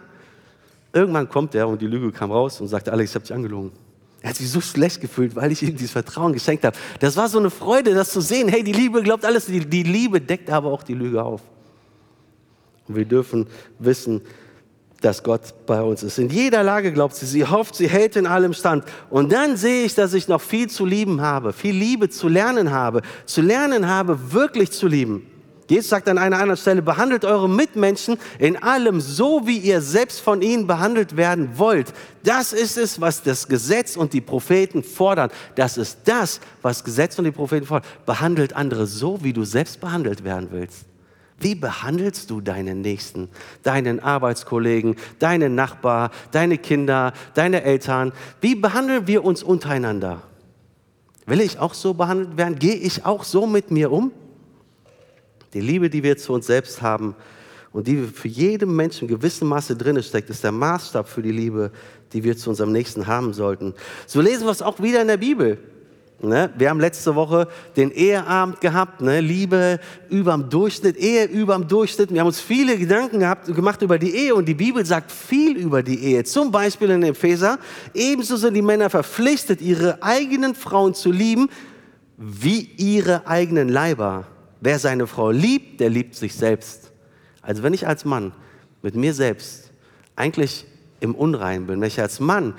Irgendwann 0.93 1.29
kommt 1.29 1.55
er 1.55 1.67
und 1.67 1.81
die 1.81 1.87
Lüge 1.87 2.11
kam 2.11 2.31
raus 2.31 2.59
und 2.59 2.67
sagte, 2.67 2.91
Alex, 2.91 3.11
ich 3.11 3.15
habe 3.15 3.25
dich 3.25 3.33
angelogen. 3.33 3.71
Er 4.21 4.29
hat 4.29 4.35
sich 4.35 4.49
so 4.49 4.61
schlecht 4.61 5.01
gefühlt, 5.01 5.35
weil 5.35 5.51
ich 5.51 5.63
ihm 5.63 5.75
dieses 5.75 5.91
Vertrauen 5.91 6.33
geschenkt 6.33 6.63
habe. 6.63 6.77
Das 6.99 7.17
war 7.17 7.27
so 7.27 7.39
eine 7.39 7.49
Freude, 7.49 7.93
das 7.93 8.11
zu 8.11 8.21
sehen. 8.21 8.49
Hey, 8.49 8.63
die 8.63 8.73
Liebe 8.73 9.01
glaubt 9.01 9.25
alles. 9.25 9.47
Die, 9.47 9.65
die 9.65 9.83
Liebe 9.83 10.21
deckt 10.21 10.49
aber 10.49 10.71
auch 10.71 10.83
die 10.83 10.93
Lüge 10.93 11.23
auf. 11.23 11.41
Und 12.87 12.95
wir 12.95 13.05
dürfen 13.05 13.47
wissen, 13.79 14.21
dass 15.01 15.23
Gott 15.23 15.65
bei 15.65 15.81
uns 15.81 16.03
ist. 16.03 16.19
In 16.19 16.29
jeder 16.29 16.61
Lage 16.61 16.93
glaubt 16.93 17.15
sie, 17.15 17.25
sie 17.25 17.45
hofft, 17.45 17.75
sie 17.75 17.89
hält 17.89 18.15
in 18.15 18.27
allem 18.27 18.53
stand. 18.53 18.85
Und 19.09 19.31
dann 19.31 19.57
sehe 19.57 19.85
ich, 19.85 19.95
dass 19.95 20.13
ich 20.13 20.27
noch 20.27 20.41
viel 20.41 20.69
zu 20.69 20.85
lieben 20.85 21.21
habe, 21.21 21.53
viel 21.53 21.75
Liebe 21.75 22.09
zu 22.09 22.27
lernen 22.27 22.71
habe, 22.71 23.01
zu 23.25 23.41
lernen 23.41 23.87
habe, 23.87 24.31
wirklich 24.31 24.71
zu 24.71 24.87
lieben. 24.87 25.30
Jesus 25.71 25.87
sagt 25.87 26.09
an 26.09 26.17
einer 26.17 26.37
anderen 26.37 26.57
Stelle, 26.57 26.81
behandelt 26.81 27.23
eure 27.23 27.47
Mitmenschen 27.47 28.17
in 28.39 28.61
allem 28.61 28.99
so, 28.99 29.47
wie 29.47 29.57
ihr 29.57 29.79
selbst 29.79 30.19
von 30.19 30.41
ihnen 30.41 30.67
behandelt 30.67 31.15
werden 31.15 31.57
wollt. 31.57 31.93
Das 32.23 32.51
ist 32.51 32.77
es, 32.77 32.99
was 32.99 33.23
das 33.23 33.47
Gesetz 33.47 33.95
und 33.95 34.11
die 34.11 34.19
Propheten 34.19 34.83
fordern. 34.83 35.31
Das 35.55 35.77
ist 35.77 35.99
das, 36.03 36.41
was 36.61 36.83
Gesetz 36.83 37.17
und 37.17 37.23
die 37.23 37.31
Propheten 37.31 37.65
fordern. 37.65 37.89
Behandelt 38.05 38.53
andere 38.53 38.85
so, 38.85 39.23
wie 39.23 39.31
du 39.31 39.45
selbst 39.45 39.79
behandelt 39.79 40.25
werden 40.25 40.49
willst. 40.51 40.83
Wie 41.39 41.55
behandelst 41.55 42.29
du 42.29 42.41
deinen 42.41 42.81
Nächsten, 42.81 43.29
deinen 43.63 44.01
Arbeitskollegen, 44.01 44.97
deinen 45.19 45.55
Nachbar, 45.55 46.11
deine 46.31 46.57
Kinder, 46.57 47.13
deine 47.33 47.63
Eltern? 47.63 48.11
Wie 48.41 48.55
behandeln 48.55 49.07
wir 49.07 49.23
uns 49.23 49.41
untereinander? 49.41 50.21
Will 51.25 51.39
ich 51.39 51.59
auch 51.59 51.73
so 51.73 51.93
behandelt 51.93 52.35
werden? 52.35 52.59
Gehe 52.59 52.75
ich 52.75 53.05
auch 53.05 53.23
so 53.23 53.47
mit 53.47 53.71
mir 53.71 53.89
um? 53.89 54.11
Die 55.53 55.61
Liebe, 55.61 55.89
die 55.89 56.03
wir 56.03 56.17
zu 56.17 56.33
uns 56.33 56.47
selbst 56.47 56.81
haben 56.81 57.15
und 57.73 57.87
die 57.87 58.03
für 58.03 58.27
jeden 58.27 58.75
Menschen 58.75 59.07
in 59.07 59.15
gewissem 59.15 59.47
Maße 59.49 59.75
drin 59.75 60.01
steckt, 60.01 60.29
ist 60.29 60.43
der 60.43 60.51
Maßstab 60.51 61.07
für 61.07 61.21
die 61.21 61.31
Liebe, 61.31 61.71
die 62.13 62.23
wir 62.23 62.37
zu 62.37 62.49
unserem 62.49 62.71
Nächsten 62.71 63.07
haben 63.07 63.33
sollten. 63.33 63.73
So 64.07 64.21
lesen 64.21 64.45
wir 64.45 64.51
es 64.51 64.61
auch 64.61 64.81
wieder 64.81 65.01
in 65.01 65.07
der 65.07 65.17
Bibel. 65.17 65.57
Ne? 66.23 66.51
Wir 66.55 66.69
haben 66.69 66.79
letzte 66.79 67.15
Woche 67.15 67.47
den 67.75 67.89
Eheabend 67.89 68.61
gehabt, 68.61 69.01
ne? 69.01 69.21
Liebe 69.21 69.79
überm 70.07 70.51
Durchschnitt, 70.51 70.95
Ehe 70.95 71.25
überm 71.25 71.67
Durchschnitt. 71.67 72.13
Wir 72.13 72.19
haben 72.19 72.27
uns 72.27 72.39
viele 72.39 72.77
Gedanken 72.77 73.19
gehabt, 73.19 73.47
gemacht 73.47 73.81
über 73.81 73.97
die 73.97 74.15
Ehe 74.15 74.35
und 74.35 74.45
die 74.45 74.53
Bibel 74.53 74.85
sagt 74.85 75.11
viel 75.11 75.57
über 75.57 75.81
die 75.81 75.99
Ehe. 75.99 76.23
Zum 76.23 76.51
Beispiel 76.51 76.91
in 76.91 77.01
Epheser, 77.01 77.57
ebenso 77.95 78.35
sind 78.35 78.53
die 78.53 78.61
Männer 78.61 78.91
verpflichtet, 78.91 79.61
ihre 79.61 80.03
eigenen 80.03 80.53
Frauen 80.53 80.93
zu 80.93 81.11
lieben, 81.11 81.49
wie 82.17 82.69
ihre 82.77 83.25
eigenen 83.25 83.67
Leiber. 83.67 84.27
Wer 84.61 84.77
seine 84.77 85.07
Frau 85.07 85.31
liebt, 85.31 85.79
der 85.79 85.89
liebt 85.89 86.15
sich 86.15 86.35
selbst. 86.35 86.91
Also 87.41 87.63
wenn 87.63 87.73
ich 87.73 87.87
als 87.87 88.05
Mann 88.05 88.31
mit 88.83 88.95
mir 88.95 89.13
selbst 89.13 89.71
eigentlich 90.15 90.65
im 90.99 91.15
Unrein 91.15 91.65
bin, 91.65 91.81
wenn 91.81 91.87
ich 91.87 91.99
als 91.99 92.19
Mann 92.19 92.53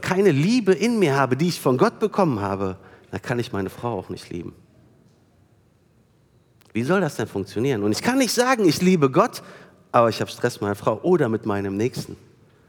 keine 0.00 0.32
Liebe 0.32 0.72
in 0.72 0.98
mir 0.98 1.14
habe, 1.14 1.36
die 1.36 1.48
ich 1.48 1.60
von 1.60 1.78
Gott 1.78 2.00
bekommen 2.00 2.40
habe, 2.40 2.76
dann 3.12 3.22
kann 3.22 3.38
ich 3.38 3.52
meine 3.52 3.70
Frau 3.70 3.96
auch 3.96 4.08
nicht 4.08 4.30
lieben. 4.30 4.52
Wie 6.72 6.82
soll 6.82 7.00
das 7.00 7.14
denn 7.14 7.28
funktionieren? 7.28 7.84
Und 7.84 7.92
ich 7.92 8.02
kann 8.02 8.18
nicht 8.18 8.32
sagen, 8.32 8.68
ich 8.68 8.82
liebe 8.82 9.08
Gott, 9.10 9.42
aber 9.92 10.08
ich 10.08 10.20
habe 10.20 10.30
Stress 10.30 10.54
mit 10.54 10.62
meiner 10.62 10.74
Frau 10.74 11.00
oder 11.02 11.28
mit 11.28 11.46
meinem 11.46 11.76
Nächsten. 11.76 12.16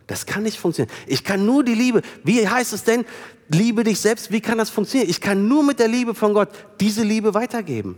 Das 0.06 0.26
kann 0.28 0.44
nicht 0.44 0.60
funktionieren. 0.60 0.96
Ich 1.08 1.24
kann 1.24 1.46
nur 1.46 1.64
die 1.64 1.74
Liebe, 1.74 2.02
wie 2.24 2.48
heißt 2.48 2.74
es 2.74 2.84
denn, 2.84 3.04
liebe 3.50 3.84
dich 3.84 4.00
selbst, 4.00 4.32
wie 4.32 4.42
kann 4.42 4.60
das 4.60 4.70
funktionieren? 4.70 5.10
Ich 5.10 5.22
kann 5.22 5.48
nur 5.48 5.64
mit 5.64 5.80
der 5.80 5.88
Liebe 5.88 6.14
von 6.14 6.34
Gott 6.34 6.50
diese 6.80 7.04
Liebe 7.04 7.34
weitergeben. 7.34 7.98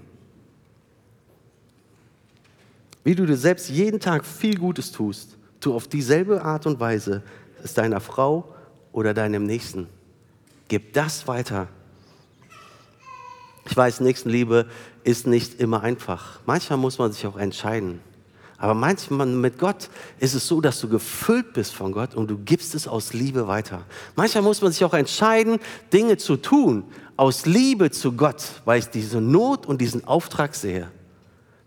Wie 3.04 3.16
du 3.16 3.26
dir 3.26 3.38
selbst 3.38 3.70
jeden 3.70 4.00
Tag 4.00 4.26
viel 4.26 4.58
Gutes 4.58 4.92
tust, 4.92 5.38
tu 5.60 5.74
auf 5.74 5.88
dieselbe 5.88 6.44
Art 6.44 6.66
und 6.66 6.80
Weise 6.80 7.24
es 7.64 7.74
deiner 7.74 8.00
Frau 8.00 8.54
oder 8.92 9.14
deinem 9.14 9.46
Nächsten. 9.46 9.88
Gib 10.68 10.94
das 10.94 11.28
weiter. 11.28 11.68
Ich 13.66 13.76
weiß, 13.76 14.00
Nächstenliebe 14.02 14.68
ist 15.04 15.28
nicht 15.28 15.60
immer 15.60 15.82
einfach. 15.82 16.40
Manchmal 16.46 16.78
muss 16.78 16.98
man 16.98 17.12
sich 17.12 17.26
auch 17.26 17.38
entscheiden. 17.38 18.00
Aber 18.58 18.76
manchmal 18.76 19.26
mit 19.26 19.58
Gott 19.58 19.90
ist 20.20 20.36
es 20.36 20.48
so, 20.48 20.62
dass 20.62 20.80
du 20.80 20.88
gefüllt 20.88 21.54
bist 21.54 21.74
von 21.74 21.92
Gott 21.92 22.14
und 22.14 22.30
du 22.30 22.38
gibst 22.38 22.76
es 22.76 22.88
aus 22.88 23.14
Liebe 23.14 23.48
weiter. 23.48 23.86
Manchmal 24.16 24.44
muss 24.44 24.62
man 24.62 24.72
sich 24.72 24.84
auch 24.86 24.94
entscheiden, 24.94 25.60
Dinge 25.92 26.18
zu 26.18 26.38
tun 26.38 26.84
aus 27.18 27.46
Liebe 27.46 27.90
zu 27.90 28.14
Gott, 28.14 28.44
weil 28.66 28.80
ich 28.80 28.88
diese 28.88 29.20
Not 29.20 29.66
und 29.66 29.82
diesen 29.82 30.06
Auftrag 30.06 30.54
sehe. 30.54 30.92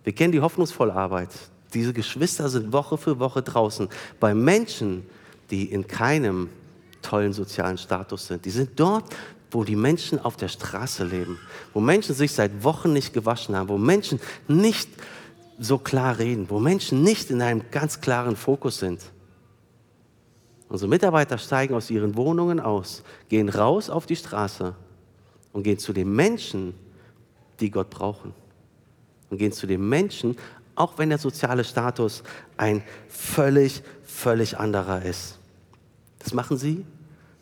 Wir 0.05 0.15
kennen 0.15 0.33
die 0.33 0.41
hoffnungsvolle 0.41 0.95
Arbeit. 0.95 1.31
Diese 1.73 1.93
Geschwister 1.93 2.49
sind 2.49 2.73
Woche 2.73 2.97
für 2.97 3.19
Woche 3.19 3.43
draußen 3.43 3.89
bei 4.21 4.35
Menschen, 4.35 5.05
die 5.51 5.65
in 5.65 5.87
keinem 5.87 6.51
tollen 7.03 7.33
sozialen 7.33 7.79
Status 7.79 8.29
sind. 8.29 8.45
Die 8.45 8.51
sind 8.51 8.71
dort, 8.77 9.05
wo 9.51 9.65
die 9.65 9.77
Menschen 9.77 10.19
auf 10.19 10.37
der 10.37 10.49
Straße 10.49 11.05
leben, 11.05 11.39
wo 11.73 11.81
Menschen 11.81 12.15
sich 12.15 12.33
seit 12.33 12.63
Wochen 12.63 12.93
nicht 12.93 13.13
gewaschen 13.13 13.57
haben, 13.57 13.69
wo 13.69 13.79
Menschen 13.79 14.21
nicht 14.47 14.89
so 15.59 15.79
klar 15.79 16.19
reden, 16.19 16.51
wo 16.51 16.59
Menschen 16.59 17.03
nicht 17.03 17.31
in 17.31 17.41
einem 17.41 17.63
ganz 17.71 18.01
klaren 18.01 18.37
Fokus 18.37 18.79
sind. 18.79 19.01
Unsere 20.69 20.89
Mitarbeiter 20.89 21.39
steigen 21.39 21.75
aus 21.75 21.91
ihren 21.91 22.17
Wohnungen 22.17 22.59
aus, 22.59 23.05
gehen 23.29 23.49
raus 23.49 23.91
auf 23.91 24.07
die 24.07 24.17
Straße 24.17 24.75
und 25.53 25.63
gehen 25.63 25.79
zu 25.79 25.93
den 25.93 26.13
Menschen, 26.13 26.75
die 27.61 27.71
Gott 27.71 27.91
brauchen 27.91 28.35
und 29.31 29.39
gehen 29.39 29.53
zu 29.53 29.67
den 29.67 29.89
Menschen, 29.89 30.37
auch 30.75 30.99
wenn 30.99 31.09
der 31.09 31.19
soziale 31.19 31.65
Status 31.65 32.23
ein 32.57 32.83
völlig, 33.09 33.83
völlig 34.05 34.59
anderer 34.59 35.03
ist. 35.03 35.39
Das 36.19 36.35
machen 36.35 36.57
sie, 36.57 36.85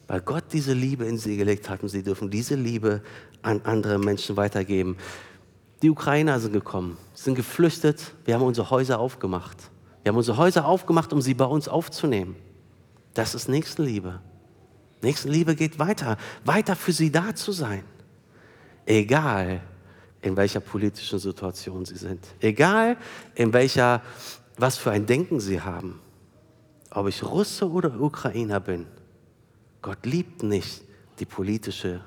weil 0.07 0.21
Gott 0.21 0.45
diese 0.53 0.73
Liebe 0.73 1.05
in 1.05 1.19
sie 1.19 1.37
gelegt 1.37 1.69
hat 1.69 1.83
und 1.83 1.89
sie 1.89 2.03
dürfen 2.03 2.31
diese 2.31 2.55
Liebe 2.55 3.03
an 3.43 3.61
andere 3.65 3.99
Menschen 3.99 4.37
weitergeben. 4.37 4.97
Die 5.83 5.91
Ukrainer 5.91 6.39
sind 6.39 6.53
gekommen, 6.53 6.97
sind 7.15 7.35
geflüchtet, 7.35 8.15
wir 8.25 8.35
haben 8.35 8.43
unsere 8.43 8.71
Häuser 8.71 8.99
aufgemacht. 8.99 9.57
Wir 10.03 10.11
haben 10.11 10.17
unsere 10.17 10.37
Häuser 10.37 10.67
aufgemacht, 10.67 11.13
um 11.13 11.21
sie 11.23 11.35
bei 11.35 11.45
uns 11.45 11.69
aufzunehmen. 11.69 12.37
Das 13.15 13.35
ist 13.35 13.49
Nächstenliebe. 13.49 14.21
Nächstenliebe 15.01 15.55
geht 15.55 15.79
weiter, 15.79 16.17
weiter 16.45 16.77
für 16.77 16.93
sie 16.93 17.11
da 17.11 17.35
zu 17.35 17.53
sein. 17.53 17.85
Egal, 18.87 19.61
in 20.23 20.37
welcher 20.37 20.61
politischen 20.61 21.19
Situation 21.19 21.85
sie 21.85 21.97
sind. 21.97 22.27
Egal, 22.41 22.97
in 23.35 23.53
welcher, 23.53 24.03
was 24.57 24.79
für 24.79 24.93
ein 24.93 25.05
Denken 25.05 25.41
sie 25.41 25.61
haben. 25.61 26.01
Ob 26.91 27.09
ich 27.09 27.23
Russe 27.23 27.69
oder 27.69 28.01
Ukrainer 28.01 28.61
bin. 28.61 28.87
Gott 29.83 30.07
liebt 30.07 30.43
nicht 30.43 30.83
die 31.19 31.25
politische, 31.25 32.01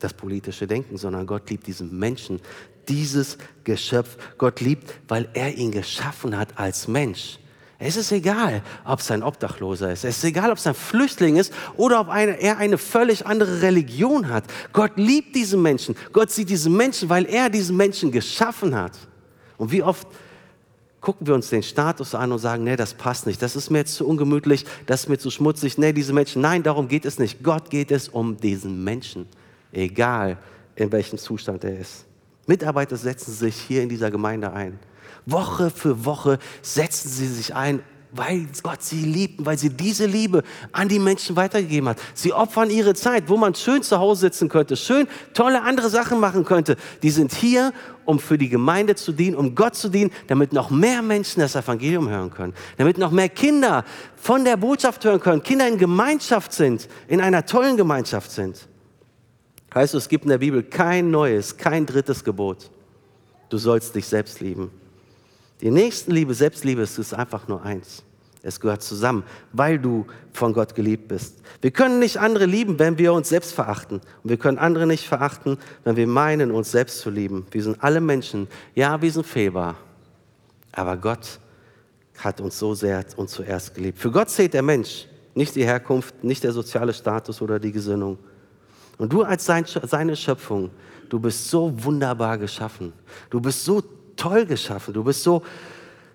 das 0.00 0.12
politische 0.12 0.66
Denken, 0.66 0.98
sondern 0.98 1.26
Gott 1.26 1.48
liebt 1.50 1.66
diesen 1.66 1.96
Menschen, 1.96 2.40
dieses 2.88 3.38
Geschöpf. 3.62 4.16
Gott 4.38 4.60
liebt, 4.60 4.92
weil 5.06 5.28
er 5.34 5.54
ihn 5.54 5.70
geschaffen 5.70 6.36
hat 6.36 6.58
als 6.58 6.88
Mensch. 6.88 7.38
Es 7.84 7.96
ist 7.96 8.12
egal, 8.12 8.62
ob 8.84 9.00
es 9.00 9.10
ein 9.10 9.24
Obdachloser 9.24 9.92
ist. 9.92 10.04
Es 10.04 10.18
ist 10.18 10.24
egal, 10.24 10.52
ob 10.52 10.58
es 10.58 10.66
ein 10.68 10.74
Flüchtling 10.74 11.36
ist 11.36 11.52
oder 11.76 12.00
ob 12.00 12.08
eine, 12.08 12.40
er 12.40 12.58
eine 12.58 12.78
völlig 12.78 13.26
andere 13.26 13.60
Religion 13.60 14.28
hat. 14.28 14.44
Gott 14.72 14.92
liebt 14.96 15.34
diesen 15.34 15.62
Menschen. 15.62 15.96
Gott 16.12 16.30
sieht 16.30 16.48
diesen 16.48 16.76
Menschen, 16.76 17.08
weil 17.08 17.26
er 17.26 17.50
diesen 17.50 17.76
Menschen 17.76 18.12
geschaffen 18.12 18.76
hat. 18.76 18.96
Und 19.56 19.72
wie 19.72 19.82
oft 19.82 20.06
gucken 21.00 21.26
wir 21.26 21.34
uns 21.34 21.50
den 21.50 21.64
Status 21.64 22.14
an 22.14 22.30
und 22.30 22.38
sagen, 22.38 22.62
nee, 22.62 22.76
das 22.76 22.94
passt 22.94 23.26
nicht, 23.26 23.42
das 23.42 23.56
ist 23.56 23.68
mir 23.68 23.78
jetzt 23.78 23.96
zu 23.96 24.06
ungemütlich, 24.06 24.64
das 24.86 25.00
ist 25.00 25.08
mir 25.08 25.18
zu 25.18 25.30
schmutzig, 25.30 25.76
nee, 25.76 25.92
diese 25.92 26.12
Menschen, 26.12 26.40
nein, 26.40 26.62
darum 26.62 26.86
geht 26.86 27.04
es 27.04 27.18
nicht. 27.18 27.42
Gott 27.42 27.68
geht 27.68 27.90
es 27.90 28.08
um 28.08 28.36
diesen 28.36 28.84
Menschen, 28.84 29.26
egal 29.72 30.38
in 30.76 30.92
welchem 30.92 31.18
Zustand 31.18 31.64
er 31.64 31.80
ist. 31.80 32.04
Mitarbeiter 32.46 32.96
setzen 32.96 33.32
sich 33.32 33.56
hier 33.56 33.82
in 33.82 33.88
dieser 33.88 34.12
Gemeinde 34.12 34.52
ein. 34.52 34.78
Woche 35.26 35.70
für 35.70 36.04
Woche 36.04 36.38
setzen 36.62 37.08
sie 37.08 37.26
sich 37.26 37.54
ein, 37.54 37.82
weil 38.12 38.46
Gott 38.62 38.82
sie 38.82 39.02
liebt, 39.04 39.44
weil 39.44 39.58
sie 39.58 39.70
diese 39.70 40.06
Liebe 40.06 40.42
an 40.70 40.88
die 40.88 40.98
Menschen 40.98 41.34
weitergegeben 41.34 41.88
hat. 41.88 41.98
Sie 42.14 42.32
opfern 42.32 42.70
ihre 42.70 42.94
Zeit, 42.94 43.28
wo 43.28 43.36
man 43.36 43.54
schön 43.54 43.82
zu 43.82 43.98
Hause 43.98 44.22
sitzen 44.22 44.48
könnte, 44.48 44.76
schön 44.76 45.08
tolle 45.32 45.62
andere 45.62 45.88
Sachen 45.88 46.20
machen 46.20 46.44
könnte. 46.44 46.76
Die 47.02 47.10
sind 47.10 47.34
hier, 47.34 47.72
um 48.04 48.18
für 48.18 48.36
die 48.36 48.50
Gemeinde 48.50 48.94
zu 48.94 49.12
dienen, 49.12 49.36
um 49.36 49.54
Gott 49.54 49.74
zu 49.74 49.88
dienen, 49.88 50.10
damit 50.28 50.52
noch 50.52 50.70
mehr 50.70 51.00
Menschen 51.00 51.40
das 51.40 51.56
Evangelium 51.56 52.08
hören 52.08 52.30
können, 52.30 52.52
damit 52.76 52.98
noch 52.98 53.10
mehr 53.10 53.30
Kinder 53.30 53.84
von 54.16 54.44
der 54.44 54.58
Botschaft 54.58 55.04
hören 55.04 55.20
können, 55.20 55.42
Kinder 55.42 55.66
in 55.66 55.78
Gemeinschaft 55.78 56.52
sind, 56.52 56.88
in 57.08 57.20
einer 57.20 57.46
tollen 57.46 57.76
Gemeinschaft 57.76 58.30
sind. 58.30 58.68
Heißt, 59.74 59.94
es 59.94 60.08
gibt 60.08 60.24
in 60.24 60.30
der 60.30 60.38
Bibel 60.38 60.62
kein 60.62 61.10
neues, 61.10 61.56
kein 61.56 61.86
drittes 61.86 62.22
Gebot. 62.22 62.70
Du 63.48 63.56
sollst 63.56 63.94
dich 63.94 64.06
selbst 64.06 64.40
lieben. 64.40 64.70
Die 65.62 65.70
Nächstenliebe, 65.70 66.34
Selbstliebe 66.34 66.82
ist 66.82 67.14
einfach 67.14 67.46
nur 67.48 67.62
eins. 67.62 68.02
Es 68.42 68.58
gehört 68.58 68.82
zusammen, 68.82 69.22
weil 69.52 69.78
du 69.78 70.04
von 70.32 70.52
Gott 70.52 70.74
geliebt 70.74 71.06
bist. 71.06 71.36
Wir 71.60 71.70
können 71.70 72.00
nicht 72.00 72.18
andere 72.18 72.46
lieben, 72.46 72.80
wenn 72.80 72.98
wir 72.98 73.12
uns 73.12 73.28
selbst 73.28 73.52
verachten. 73.52 74.00
Und 74.24 74.30
wir 74.30 74.36
können 74.36 74.58
andere 74.58 74.88
nicht 74.88 75.06
verachten, 75.06 75.58
wenn 75.84 75.94
wir 75.94 76.08
meinen, 76.08 76.50
uns 76.50 76.72
selbst 76.72 76.98
zu 76.98 77.10
lieben. 77.10 77.46
Wir 77.52 77.62
sind 77.62 77.80
alle 77.80 78.00
Menschen. 78.00 78.48
Ja, 78.74 79.00
wir 79.00 79.12
sind 79.12 79.24
fehlbar. 79.24 79.76
Aber 80.72 80.96
Gott 80.96 81.38
hat 82.18 82.40
uns 82.40 82.58
so 82.58 82.74
sehr 82.74 83.04
und 83.16 83.30
zuerst 83.30 83.76
geliebt. 83.76 83.98
Für 83.98 84.10
Gott 84.10 84.30
zählt 84.30 84.54
der 84.54 84.62
Mensch, 84.62 85.06
nicht 85.34 85.54
die 85.54 85.64
Herkunft, 85.64 86.24
nicht 86.24 86.42
der 86.42 86.52
soziale 86.52 86.92
Status 86.92 87.40
oder 87.40 87.60
die 87.60 87.70
Gesinnung. 87.70 88.18
Und 88.98 89.12
du 89.12 89.22
als 89.22 89.46
seine 89.46 90.16
Schöpfung, 90.16 90.70
du 91.08 91.20
bist 91.20 91.48
so 91.48 91.72
wunderbar 91.84 92.38
geschaffen. 92.38 92.92
Du 93.30 93.40
bist 93.40 93.64
so 93.64 93.82
toll 94.22 94.46
geschaffen, 94.46 94.94
du 94.94 95.02
bist 95.02 95.22
so 95.24 95.42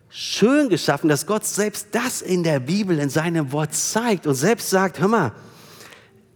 schön 0.09 0.69
geschaffen, 0.69 1.09
dass 1.09 1.25
Gott 1.25 1.45
selbst 1.45 1.87
das 1.91 2.21
in 2.21 2.41
der 2.41 2.61
Bibel, 2.61 2.97
in 2.99 3.09
seinem 3.09 3.51
Wort 3.51 3.73
zeigt 3.73 4.25
und 4.25 4.35
selbst 4.35 4.69
sagt, 4.69 5.01
hör 5.01 5.09
mal, 5.09 5.31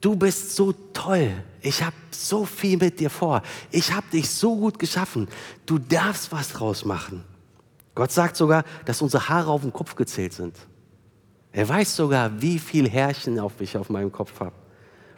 du 0.01 0.15
bist 0.15 0.55
so 0.55 0.73
toll, 0.91 1.31
ich 1.61 1.81
habe 1.81 1.95
so 2.11 2.43
viel 2.45 2.77
mit 2.77 2.99
dir 2.99 3.09
vor, 3.09 3.41
ich 3.71 3.93
habe 3.93 4.05
dich 4.11 4.29
so 4.29 4.57
gut 4.57 4.79
geschaffen, 4.79 5.29
du 5.65 5.77
darfst 5.79 6.31
was 6.33 6.49
draus 6.49 6.83
machen. 6.83 7.23
Gott 7.95 8.11
sagt 8.11 8.35
sogar, 8.35 8.65
dass 8.85 9.01
unsere 9.01 9.29
Haare 9.29 9.49
auf 9.49 9.61
dem 9.61 9.71
Kopf 9.71 9.95
gezählt 9.95 10.33
sind. 10.33 10.55
Er 11.53 11.67
weiß 11.67 11.95
sogar, 11.95 12.41
wie 12.41 12.59
viel 12.59 12.89
Härchen 12.89 13.39
auf 13.39 13.59
ich 13.59 13.77
auf 13.77 13.89
meinem 13.89 14.11
Kopf 14.11 14.39
habe. 14.39 14.60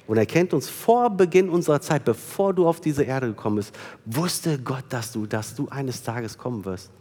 Und 0.05 0.17
er 0.17 0.25
kennt 0.25 0.53
uns 0.53 0.69
vor 0.69 1.09
Beginn 1.09 1.49
unserer 1.49 1.79
Zeit, 1.79 2.03
bevor 2.03 2.53
du 2.53 2.67
auf 2.67 2.81
diese 2.81 3.03
Erde 3.03 3.27
gekommen 3.27 3.57
bist, 3.57 3.73
wusste 4.05 4.59
Gott, 4.59 4.83
dass 4.89 5.11
du, 5.11 5.25
dass 5.25 5.55
du 5.55 5.67
eines 5.69 6.03
Tages 6.03 6.37
kommen 6.37 6.65
wirst. 6.65 6.91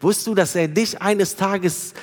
Wusstest 0.00 0.26
du, 0.26 0.34
dass 0.34 0.54
er 0.54 0.68
dich 0.68 1.00
eines 1.00 1.36
Tages 1.36 1.94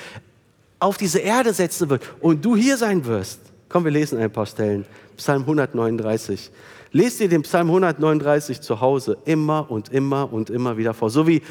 auf 0.80 0.96
diese 0.96 1.20
Erde 1.20 1.52
setzen 1.52 1.88
wird 1.90 2.02
und 2.20 2.44
du 2.44 2.56
hier 2.56 2.76
sein 2.76 3.04
wirst? 3.04 3.40
Komm, 3.68 3.84
wir 3.84 3.92
lesen 3.92 4.18
ein 4.18 4.32
paar 4.32 4.46
Stellen. 4.46 4.84
Psalm 5.16 5.42
139. 5.42 6.50
Lest 6.90 7.20
dir 7.20 7.28
den 7.28 7.42
Psalm 7.42 7.68
139 7.68 8.60
zu 8.60 8.80
Hause 8.80 9.18
immer 9.26 9.70
und 9.70 9.90
immer 9.90 10.32
und 10.32 10.48
immer 10.48 10.76
wieder 10.76 10.94
vor. 10.94 11.10
So 11.10 11.26
wie 11.26 11.42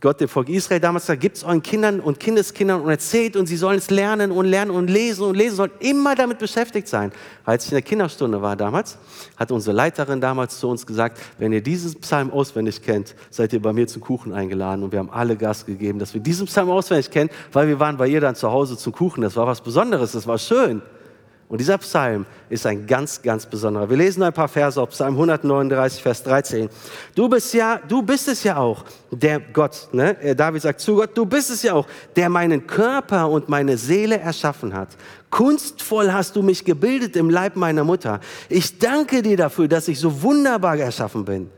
Gott 0.00 0.20
dem 0.20 0.28
Volk 0.28 0.48
Israel 0.48 0.80
damals 0.80 1.06
sagt, 1.06 1.20
gibt 1.20 1.36
es 1.36 1.44
euren 1.44 1.62
Kindern 1.62 2.00
und 2.00 2.20
Kindeskindern 2.20 2.80
und 2.80 2.90
erzählt 2.90 3.36
und 3.36 3.46
sie 3.46 3.56
sollen 3.56 3.78
es 3.78 3.90
lernen 3.90 4.30
und 4.30 4.46
lernen 4.46 4.70
und 4.70 4.88
lesen 4.88 5.24
und 5.24 5.34
lesen, 5.34 5.56
sollen 5.56 5.72
immer 5.80 6.14
damit 6.14 6.38
beschäftigt 6.38 6.88
sein. 6.88 7.12
Als 7.44 7.64
ich 7.64 7.72
in 7.72 7.76
der 7.76 7.82
Kinderstunde 7.82 8.40
war 8.40 8.54
damals, 8.54 8.98
hat 9.36 9.50
unsere 9.50 9.74
Leiterin 9.74 10.20
damals 10.20 10.58
zu 10.58 10.68
uns 10.68 10.86
gesagt, 10.86 11.18
wenn 11.38 11.52
ihr 11.52 11.62
diesen 11.62 11.94
Psalm 12.00 12.30
auswendig 12.30 12.82
kennt, 12.82 13.14
seid 13.30 13.52
ihr 13.52 13.62
bei 13.62 13.72
mir 13.72 13.86
zum 13.86 14.02
Kuchen 14.02 14.32
eingeladen 14.32 14.82
und 14.84 14.92
wir 14.92 14.98
haben 14.98 15.10
alle 15.10 15.36
Gas 15.36 15.66
gegeben, 15.66 15.98
dass 15.98 16.14
wir 16.14 16.20
diesen 16.20 16.46
Psalm 16.46 16.70
auswendig 16.70 17.10
kennen, 17.10 17.30
weil 17.52 17.68
wir 17.68 17.80
waren 17.80 17.96
bei 17.96 18.08
ihr 18.08 18.20
dann 18.20 18.34
zu 18.34 18.50
Hause 18.50 18.76
zum 18.76 18.92
Kuchen. 18.92 19.22
Das 19.22 19.36
war 19.36 19.46
was 19.46 19.60
Besonderes, 19.60 20.12
das 20.12 20.26
war 20.26 20.38
schön. 20.38 20.82
Und 21.48 21.62
dieser 21.62 21.78
Psalm 21.78 22.26
ist 22.50 22.66
ein 22.66 22.86
ganz, 22.86 23.22
ganz 23.22 23.46
besonderer. 23.46 23.88
Wir 23.88 23.96
lesen 23.96 24.22
ein 24.22 24.34
paar 24.34 24.48
Verse 24.48 24.80
auf 24.80 24.90
Psalm 24.90 25.14
139, 25.14 26.02
Vers 26.02 26.22
13. 26.22 26.68
Du 27.14 27.26
bist 27.26 27.54
ja, 27.54 27.80
du 27.88 28.02
bist 28.02 28.28
es 28.28 28.44
ja 28.44 28.58
auch, 28.58 28.84
der 29.10 29.40
Gott, 29.40 29.88
ne? 29.92 30.20
Äh, 30.20 30.36
David 30.36 30.60
sagt 30.60 30.80
zu 30.80 30.96
Gott, 30.96 31.16
du 31.16 31.24
bist 31.24 31.50
es 31.50 31.62
ja 31.62 31.72
auch, 31.72 31.86
der 32.16 32.28
meinen 32.28 32.66
Körper 32.66 33.30
und 33.30 33.48
meine 33.48 33.78
Seele 33.78 34.18
erschaffen 34.18 34.74
hat. 34.74 34.88
Kunstvoll 35.30 36.12
hast 36.12 36.36
du 36.36 36.42
mich 36.42 36.66
gebildet 36.66 37.16
im 37.16 37.30
Leib 37.30 37.56
meiner 37.56 37.82
Mutter. 37.82 38.20
Ich 38.50 38.78
danke 38.78 39.22
dir 39.22 39.38
dafür, 39.38 39.68
dass 39.68 39.88
ich 39.88 39.98
so 39.98 40.22
wunderbar 40.22 40.76
erschaffen 40.76 41.24
bin. 41.24 41.50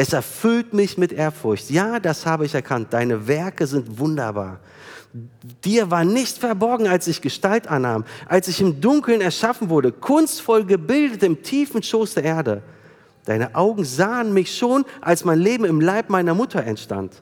Es 0.00 0.12
erfüllt 0.12 0.74
mich 0.74 0.96
mit 0.96 1.10
Ehrfurcht. 1.10 1.70
Ja, 1.70 1.98
das 1.98 2.24
habe 2.24 2.46
ich 2.46 2.54
erkannt. 2.54 2.92
Deine 2.92 3.26
Werke 3.26 3.66
sind 3.66 3.98
wunderbar. 3.98 4.60
Dir 5.64 5.90
war 5.90 6.04
nicht 6.04 6.38
verborgen, 6.38 6.86
als 6.86 7.08
ich 7.08 7.20
Gestalt 7.20 7.66
annahm, 7.66 8.04
als 8.28 8.46
ich 8.46 8.60
im 8.60 8.80
Dunkeln 8.80 9.20
erschaffen 9.20 9.70
wurde, 9.70 9.90
kunstvoll 9.90 10.64
gebildet 10.64 11.24
im 11.24 11.42
tiefen 11.42 11.82
Schoß 11.82 12.14
der 12.14 12.22
Erde. 12.22 12.62
Deine 13.24 13.56
Augen 13.56 13.84
sahen 13.84 14.32
mich 14.32 14.56
schon, 14.56 14.84
als 15.00 15.24
mein 15.24 15.40
Leben 15.40 15.64
im 15.64 15.80
Leib 15.80 16.10
meiner 16.10 16.32
Mutter 16.32 16.62
entstand. 16.62 17.20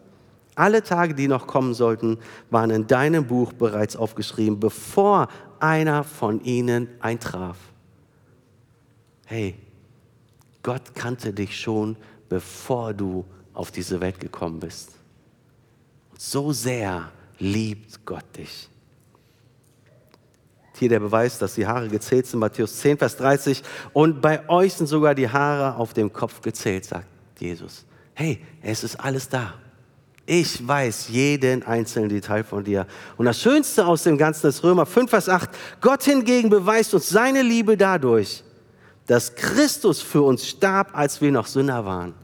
Alle 0.55 0.83
Tage, 0.83 1.15
die 1.15 1.29
noch 1.29 1.47
kommen 1.47 1.73
sollten, 1.73 2.19
waren 2.51 2.69
in 2.69 2.87
deinem 2.87 3.27
Buch 3.27 3.55
bereits 3.55 3.97
aufgeschrieben, 3.97 4.61
bevor 4.61 5.29
einer 5.61 6.05
von 6.05 6.45
ihnen 6.45 6.89
eintraf. 7.01 7.57
Hey, 9.25 9.55
Gott 10.63 10.95
kannte 10.95 11.33
dich 11.33 11.59
schon, 11.59 11.97
bevor 12.29 12.93
du 12.95 13.25
auf 13.55 13.71
diese 13.71 14.01
Welt 14.01 14.21
gekommen 14.21 14.61
bist. 14.61 14.93
so 16.19 16.53
sehr 16.53 17.11
liebt 17.39 18.05
Gott 18.07 18.25
dich. 18.37 18.69
Hier 20.79 20.89
der 20.91 21.01
Beweis, 21.01 21.39
dass 21.39 21.55
die 21.55 21.67
Haare 21.67 21.89
gezählt 21.89 22.27
sind, 22.27 22.41
Matthäus 22.41 22.79
10, 22.81 22.99
Vers 22.99 23.17
30. 23.17 23.63
Und 23.93 24.21
bei 24.21 24.47
euch 24.49 24.75
sind 24.75 24.87
sogar 24.87 25.15
die 25.15 25.29
Haare 25.29 25.77
auf 25.77 25.95
dem 25.95 26.13
Kopf 26.13 26.43
gezählt, 26.43 26.85
sagt 26.85 27.07
Jesus. 27.39 27.87
Hey, 28.15 28.41
es 28.63 28.85
ist 28.85 28.97
alles 28.97 29.29
da. 29.29 29.55
Ich 30.27 30.67
weiß 30.67 31.09
jeden 31.09 31.63
einzelnen 31.63 32.09
Detail 32.09 32.43
von 32.43 32.65
dir. 32.65 32.87
Und 33.17 33.27
das 33.27 33.41
Schönste 33.41 33.87
aus 33.87 34.03
dem 34.03 34.19
Ganzen 34.19 34.49
ist 34.49 34.65
Römer 34.65 34.85
5, 34.85 35.09
Vers 35.09 35.29
8. 35.29 35.49
Gott 35.81 36.03
hingegen 36.03 36.51
beweist 36.51 36.93
uns 36.95 37.09
seine 37.09 37.43
Liebe 37.43 37.77
dadurch, 37.77 38.43
dass 39.07 39.35
Christus 39.35 40.01
für 40.03 40.23
uns 40.23 40.47
starb, 40.47 40.91
als 40.97 41.21
wir 41.21 41.31
noch 41.31 41.47
Sünder 41.47 41.85
waren. 41.85 42.15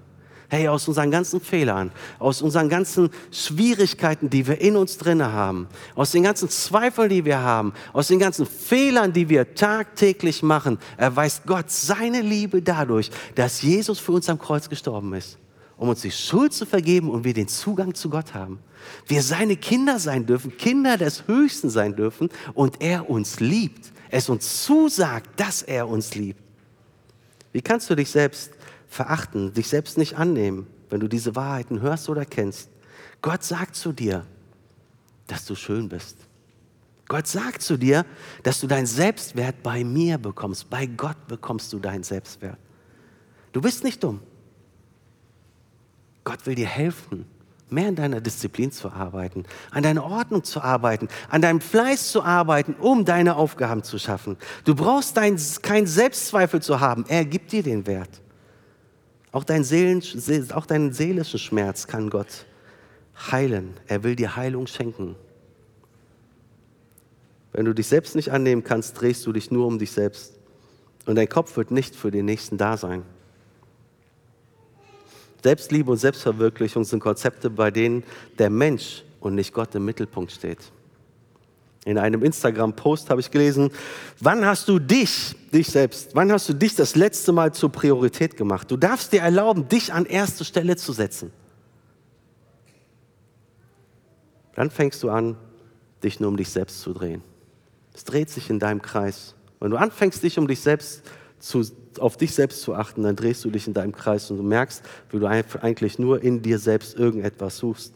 Hey, 0.49 0.68
aus 0.68 0.87
unseren 0.87 1.11
ganzen 1.11 1.40
Fehlern, 1.40 1.92
aus 2.18 2.42
unseren 2.42 2.68
ganzen 2.68 3.09
Schwierigkeiten, 3.31 4.29
die 4.29 4.47
wir 4.47 4.61
in 4.61 4.77
uns 4.77 4.99
drinne 4.99 5.33
haben, 5.33 5.66
aus 5.95 6.11
den 6.11 6.25
ganzen 6.25 6.51
Zweifeln, 6.51 7.09
die 7.09 7.25
wir 7.25 7.38
haben, 7.38 7.73
aus 7.95 8.09
den 8.09 8.18
ganzen 8.18 8.45
Fehlern, 8.45 9.14
die 9.14 9.31
wir 9.31 9.55
tagtäglich 9.55 10.42
machen, 10.42 10.79
erweist 10.99 11.47
Gott 11.47 11.71
seine 11.71 12.21
Liebe 12.21 12.61
dadurch, 12.61 13.11
dass 13.35 13.62
Jesus 13.62 13.99
für 13.99 14.12
uns 14.12 14.29
am 14.29 14.38
Kreuz 14.38 14.68
gestorben 14.68 15.14
ist, 15.14 15.38
um 15.79 15.88
uns 15.88 16.03
die 16.03 16.11
Schuld 16.11 16.53
zu 16.53 16.66
vergeben 16.66 17.09
und 17.09 17.25
wir 17.25 17.33
den 17.33 17.49
Zugang 17.49 17.95
zu 17.95 18.11
Gott 18.11 18.35
haben. 18.35 18.59
Wir 19.07 19.23
seine 19.23 19.57
Kinder 19.57 19.99
sein 19.99 20.27
dürfen, 20.27 20.55
Kinder 20.59 20.99
des 20.99 21.27
Höchsten 21.27 21.71
sein 21.71 21.97
dürfen 21.97 22.29
und 22.53 22.83
er 22.83 23.09
uns 23.09 23.40
liebt. 23.40 23.90
Es 24.11 24.29
uns 24.29 24.64
zusagt, 24.64 25.40
dass 25.40 25.62
er 25.62 25.88
uns 25.88 26.14
liebt. 26.14 26.41
Wie 27.53 27.62
kannst 27.62 27.88
du 27.91 27.95
dich 27.95 28.11
selbst 28.11 28.53
verachten, 28.93 29.53
dich 29.53 29.69
selbst 29.69 29.97
nicht 29.99 30.17
annehmen, 30.17 30.67
wenn 30.91 31.01
du 31.01 31.09
diese 31.09 31.35
Wahrheiten 31.35 31.81
hörst 31.81 32.09
oder 32.11 32.27
kennst. 32.27 32.69
Gott 33.23 33.43
sagt 33.43 33.75
zu 33.75 33.93
dir, 33.93 34.27
dass 35.27 35.47
du 35.47 35.55
schön 35.55 35.88
bist. 35.88 36.19
Gott 37.09 37.27
sagt 37.27 37.62
zu 37.62 37.79
dir, 37.79 38.05
dass 38.43 38.61
du 38.61 38.67
deinen 38.67 38.87
Selbstwert 38.87 39.62
bei 39.62 39.85
mir 39.85 40.19
bekommst. 40.19 40.69
Bei 40.69 40.87
Gott 40.87 41.27
bekommst 41.27 41.73
du 41.73 41.79
deinen 41.79 42.05
Selbstwert. 42.05 42.59
Du 43.53 43.61
bist 43.61 43.85
nicht 43.85 44.03
dumm. 44.03 44.21
Gott 46.25 46.45
will 46.47 46.55
dir 46.55 46.69
helfen, 46.69 47.25
mehr 47.72 47.88
an 47.88 47.96
deiner 47.96 48.20
Disziplin 48.20 48.70
zu 48.70 48.90
arbeiten, 48.90 49.44
an 49.70 49.82
deiner 49.82 50.04
Ordnung 50.04 50.44
zu 50.44 50.61
arbeiten, 50.61 51.08
an 51.28 51.42
deinem 51.42 51.61
Fleiß 51.61 52.12
zu 52.12 52.22
arbeiten, 52.22 52.74
um 52.74 53.04
deine 53.04 53.37
Aufgaben 53.37 53.82
zu 53.82 53.98
schaffen. 53.98 54.37
Du 54.64 54.74
brauchst 54.74 55.14
keinen 55.14 55.87
Selbstzweifel 55.87 56.62
zu 56.62 56.80
haben. 56.80 57.04
Er 57.08 57.24
gibt 57.24 57.52
dir 57.52 57.62
den 57.62 57.87
Wert. 57.87 58.20
Auch, 59.32 59.44
dein 59.44 59.64
Seelen, 59.64 60.02
auch 60.52 60.66
deinen 60.66 60.92
seelischen 60.92 61.38
Schmerz 61.38 61.87
kann 61.87 62.11
Gott 62.11 62.44
heilen. 63.30 63.74
Er 63.87 64.04
will 64.04 64.14
dir 64.14 64.37
Heilung 64.37 64.66
schenken. 64.66 65.16
Wenn 67.52 67.64
du 67.64 67.74
dich 67.74 67.87
selbst 67.87 68.14
nicht 68.14 68.30
annehmen 68.30 68.64
kannst, 68.64 69.00
drehst 69.00 69.26
du 69.26 69.32
dich 69.32 69.50
nur 69.50 69.66
um 69.66 69.78
dich 69.78 69.92
selbst. 69.92 70.38
Und 71.06 71.16
dein 71.16 71.28
Kopf 71.28 71.56
wird 71.56 71.70
nicht 71.70 71.96
für 71.96 72.11
den 72.11 72.26
Nächsten 72.26 72.58
da 72.58 72.76
sein. 72.76 73.02
Selbstliebe 75.42 75.90
und 75.90 75.96
Selbstverwirklichung 75.96 76.85
sind 76.85 77.00
Konzepte, 77.00 77.50
bei 77.50 77.70
denen 77.70 78.05
der 78.38 78.50
Mensch 78.50 79.02
und 79.20 79.35
nicht 79.35 79.52
Gott 79.52 79.74
im 79.74 79.85
Mittelpunkt 79.85 80.31
steht. 80.31 80.59
In 81.85 81.98
einem 81.98 82.22
Instagram-Post 82.22 83.11
habe 83.11 83.20
ich 83.20 83.31
gelesen, 83.31 83.70
wann 84.20 84.46
hast 84.46 84.68
du 84.68 84.78
dich, 84.78 85.35
dich 85.52 85.66
selbst, 85.66 86.14
wann 86.14 86.31
hast 86.31 86.48
du 86.48 86.52
dich 86.52 86.76
das 86.76 86.94
letzte 86.94 87.33
Mal 87.33 87.52
zur 87.52 87.72
Priorität 87.72 88.37
gemacht? 88.37 88.70
Du 88.70 88.76
darfst 88.76 89.12
dir 89.12 89.20
erlauben, 89.20 89.68
dich 89.68 89.92
an 89.92 90.07
erste 90.07 90.44
Stelle 90.44 90.76
zu 90.76 90.92
setzen. 90.92 91.33
Dann 94.55 94.70
fängst 94.70 95.02
du 95.02 95.11
an, 95.11 95.37
dich 96.05 96.20
nur 96.20 96.28
um 96.28 96.37
dich 96.37 96.50
selbst 96.50 96.81
zu 96.83 96.92
drehen. 96.92 97.22
Es 97.94 98.05
dreht 98.05 98.31
sich 98.31 98.48
in 98.48 98.61
deinem 98.61 98.81
Kreis. 98.81 99.35
Wenn 99.59 99.72
du 99.72 99.76
anfängst, 99.76 100.22
dich 100.22 100.38
um 100.38 100.46
dich 100.46 100.61
selbst 100.61 101.05
zu, 101.05 101.21
auf 101.98 102.16
dich 102.16 102.35
selbst 102.35 102.62
zu 102.62 102.74
achten, 102.74 103.02
dann 103.02 103.16
drehst 103.16 103.44
du 103.44 103.50
dich 103.50 103.66
in 103.66 103.74
deinem 103.74 103.92
Kreis 103.92 104.31
und 104.31 104.38
du 104.38 104.42
merkst, 104.42 104.83
wie 105.11 105.18
du 105.18 105.26
eigentlich 105.26 105.98
nur 105.98 106.22
in 106.22 106.40
dir 106.40 106.59
selbst 106.59 106.96
irgendetwas 106.96 107.59
suchst. 107.59 107.92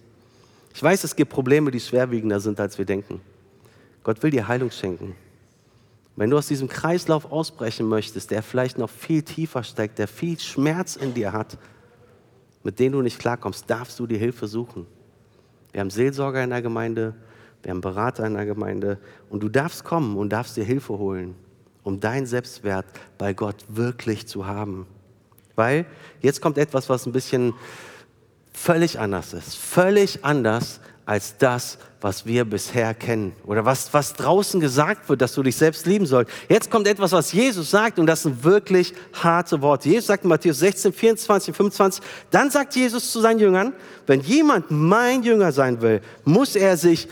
Ich 0.75 0.83
weiß, 0.83 1.05
es 1.05 1.17
gibt 1.17 1.31
Probleme, 1.31 1.71
die 1.71 1.81
schwerwiegender 1.81 2.41
sind, 2.41 2.61
als 2.61 2.77
wir 2.77 2.85
denken. 2.85 3.21
Gott 4.03 4.23
will 4.23 4.31
dir 4.31 4.47
Heilung 4.47 4.71
schenken. 4.71 5.15
Wenn 6.17 6.31
du 6.31 6.39
aus 6.39 6.49
diesem 6.49 6.69
Kreislauf 6.69 7.31
ausbrechen 7.31 7.87
möchtest, 7.87 8.31
der 8.31 8.43
vielleicht 8.43 8.79
noch 8.79 8.91
viel 8.91 9.23
tiefer 9.23 9.63
steckt, 9.63 9.99
der 9.99 10.09
viel 10.09 10.39
Schmerz 10.39 10.97
in 10.97 11.15
dir 11.15 11.33
hat, 11.33 11.59
mit 12.63 12.79
dem 12.79 12.93
du 12.93 13.03
nicht 13.03 13.19
klarkommst, 13.19 13.71
darfst 13.71 13.99
du 14.01 14.07
dir 14.07 14.19
Hilfe 14.19 14.49
suchen. 14.49 14.87
Wir 15.73 15.81
haben 15.81 15.91
Seelsorger 15.91 16.43
in 16.43 16.51
der 16.51 16.63
Gemeinde, 16.63 17.15
wir 17.63 17.71
haben 17.71 17.81
Berater 17.81 18.27
in 18.27 18.35
der 18.35 18.47
Gemeinde 18.47 18.99
und 19.31 19.43
du 19.43 19.49
darfst 19.49 19.85
kommen 19.85 20.17
und 20.17 20.31
darfst 20.31 20.57
dir 20.57 20.65
Hilfe 20.65 20.99
holen, 20.99 21.37
um 21.87 22.01
deinen 22.01 22.27
Selbstwert 22.27 22.85
bei 23.17 23.33
Gott 23.33 23.65
wirklich 23.69 24.27
zu 24.27 24.47
haben. 24.47 24.87
Weil 25.55 25.87
jetzt 26.21 26.43
kommt 26.43 26.59
etwas, 26.59 26.89
was 26.89 27.07
ein 27.07 27.13
bisschen 27.13 27.55
völlig 28.53 28.99
anders 28.99 29.33
ist. 29.33 29.57
Völlig 29.57 30.25
anders 30.25 30.81
als 31.05 31.39
das, 31.39 31.79
was 32.01 32.27
wir 32.27 32.45
bisher 32.45 32.93
kennen 32.93 33.33
oder 33.47 33.65
was, 33.65 33.95
was 33.95 34.15
draußen 34.15 34.59
gesagt 34.59 35.09
wird, 35.09 35.23
dass 35.23 35.35
du 35.35 35.45
dich 35.45 35.55
selbst 35.55 35.87
lieben 35.87 36.07
sollst. 36.07 36.33
Jetzt 36.49 36.73
kommt 36.73 36.89
etwas, 36.89 37.13
was 37.13 37.33
Jesus 37.33 37.71
sagt 37.71 38.01
und 38.01 38.07
das 38.07 38.25
sind 38.25 38.43
wirklich 38.43 38.93
harte 39.13 39.63
Worte. 39.63 39.89
Jesus 39.89 40.09
sagt 40.09 40.25
in 40.25 40.29
Matthäus 40.29 40.59
16, 40.59 40.93
24, 40.93 41.55
25, 41.55 42.05
dann 42.33 42.51
sagt 42.51 42.75
Jesus 42.75 43.13
zu 43.13 43.21
seinen 43.21 43.39
Jüngern, 43.39 43.73
wenn 44.09 44.21
jemand 44.21 44.73
mein 44.73 45.23
Jünger 45.23 45.53
sein 45.53 45.81
will, 45.81 46.01
muss 46.25 46.57
er 46.57 46.77
sich 46.77 47.07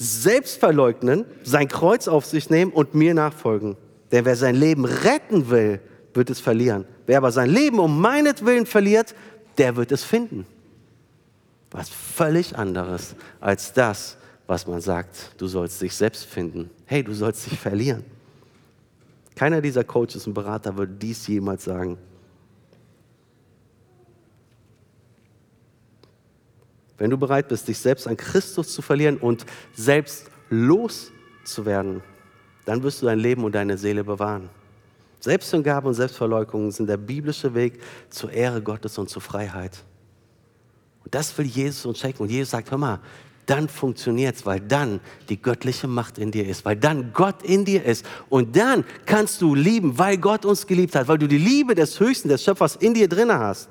selbst 0.00 0.58
verleugnen, 0.58 1.26
sein 1.42 1.68
Kreuz 1.68 2.08
auf 2.08 2.24
sich 2.24 2.48
nehmen 2.48 2.72
und 2.72 2.94
mir 2.94 3.12
nachfolgen. 3.12 3.76
Denn 4.12 4.24
wer 4.24 4.36
sein 4.36 4.56
Leben 4.56 4.84
retten 4.84 5.50
will, 5.50 5.80
wird 6.14 6.30
es 6.30 6.40
verlieren. 6.40 6.84
Wer 7.06 7.18
aber 7.18 7.30
sein 7.30 7.50
Leben 7.50 7.78
um 7.78 8.00
meinetwillen 8.00 8.66
verliert, 8.66 9.14
der 9.58 9.76
wird 9.76 9.92
es 9.92 10.02
finden 10.02 10.46
was 11.70 11.88
völlig 11.88 12.56
anderes 12.56 13.14
als 13.40 13.72
das, 13.72 14.16
was 14.46 14.66
man 14.66 14.80
sagt, 14.80 15.34
du 15.38 15.46
sollst 15.46 15.80
dich 15.80 15.94
selbst 15.94 16.24
finden. 16.24 16.70
Hey, 16.84 17.04
du 17.04 17.14
sollst 17.14 17.50
dich 17.50 17.58
verlieren. 17.58 18.04
Keiner 19.36 19.60
dieser 19.60 19.84
Coaches 19.84 20.26
und 20.26 20.34
Berater 20.34 20.76
würde 20.76 20.92
dies 20.92 21.26
jemals 21.28 21.64
sagen. 21.64 21.96
Wenn 26.98 27.10
du 27.10 27.16
bereit 27.16 27.48
bist, 27.48 27.66
dich 27.68 27.78
selbst 27.78 28.06
an 28.06 28.16
Christus 28.16 28.74
zu 28.74 28.82
verlieren 28.82 29.16
und 29.16 29.46
selbst 29.72 30.26
loszuwerden, 30.50 32.02
dann 32.70 32.84
wirst 32.84 33.02
du 33.02 33.06
dein 33.06 33.18
Leben 33.18 33.42
und 33.42 33.52
deine 33.52 33.76
Seele 33.76 34.04
bewahren. 34.04 34.48
Selbsthingabe 35.18 35.88
und 35.88 35.94
Selbstverleugnung 35.94 36.70
sind 36.70 36.86
der 36.86 36.98
biblische 36.98 37.52
Weg 37.52 37.80
zur 38.10 38.30
Ehre 38.30 38.62
Gottes 38.62 38.96
und 38.96 39.10
zur 39.10 39.20
Freiheit. 39.20 39.82
Und 41.04 41.12
das 41.12 41.36
will 41.36 41.46
Jesus 41.46 41.84
uns 41.84 41.98
schenken. 41.98 42.22
Und 42.22 42.30
Jesus 42.30 42.52
sagt, 42.52 42.70
hör 42.70 42.78
mal, 42.78 43.00
dann 43.46 43.68
funktioniert 43.68 44.36
es, 44.36 44.46
weil 44.46 44.60
dann 44.60 45.00
die 45.28 45.42
göttliche 45.42 45.88
Macht 45.88 46.18
in 46.18 46.30
dir 46.30 46.46
ist, 46.46 46.64
weil 46.64 46.76
dann 46.76 47.12
Gott 47.12 47.42
in 47.42 47.64
dir 47.64 47.84
ist. 47.84 48.06
Und 48.28 48.56
dann 48.56 48.84
kannst 49.04 49.42
du 49.42 49.56
lieben, 49.56 49.98
weil 49.98 50.16
Gott 50.16 50.44
uns 50.44 50.64
geliebt 50.64 50.94
hat, 50.94 51.08
weil 51.08 51.18
du 51.18 51.26
die 51.26 51.38
Liebe 51.38 51.74
des 51.74 51.98
Höchsten, 51.98 52.28
des 52.28 52.44
Schöpfers 52.44 52.76
in 52.76 52.94
dir 52.94 53.08
drin 53.08 53.32
hast. 53.32 53.68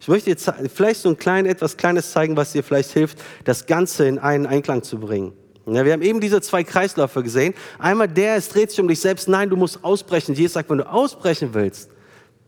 Ich 0.00 0.08
möchte 0.08 0.28
jetzt 0.28 0.52
vielleicht 0.74 1.02
so 1.02 1.10
ein 1.10 1.16
klein, 1.16 1.46
etwas 1.46 1.76
Kleines 1.76 2.10
zeigen, 2.10 2.36
was 2.36 2.50
dir 2.50 2.64
vielleicht 2.64 2.90
hilft, 2.90 3.22
das 3.44 3.66
Ganze 3.66 4.08
in 4.08 4.18
einen 4.18 4.46
Einklang 4.46 4.82
zu 4.82 4.98
bringen. 4.98 5.34
Ja, 5.74 5.84
wir 5.84 5.92
haben 5.92 6.02
eben 6.02 6.20
diese 6.20 6.40
zwei 6.40 6.64
Kreisläufe 6.64 7.22
gesehen. 7.22 7.54
Einmal 7.78 8.08
der, 8.08 8.36
es 8.36 8.48
dreht 8.48 8.70
sich 8.70 8.80
um 8.80 8.88
dich 8.88 9.00
selbst. 9.00 9.28
Nein, 9.28 9.50
du 9.50 9.56
musst 9.56 9.84
ausbrechen. 9.84 10.34
Jesus 10.34 10.54
sagt, 10.54 10.70
wenn 10.70 10.78
du 10.78 10.90
ausbrechen 10.90 11.50
willst, 11.52 11.90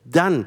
dann 0.05 0.47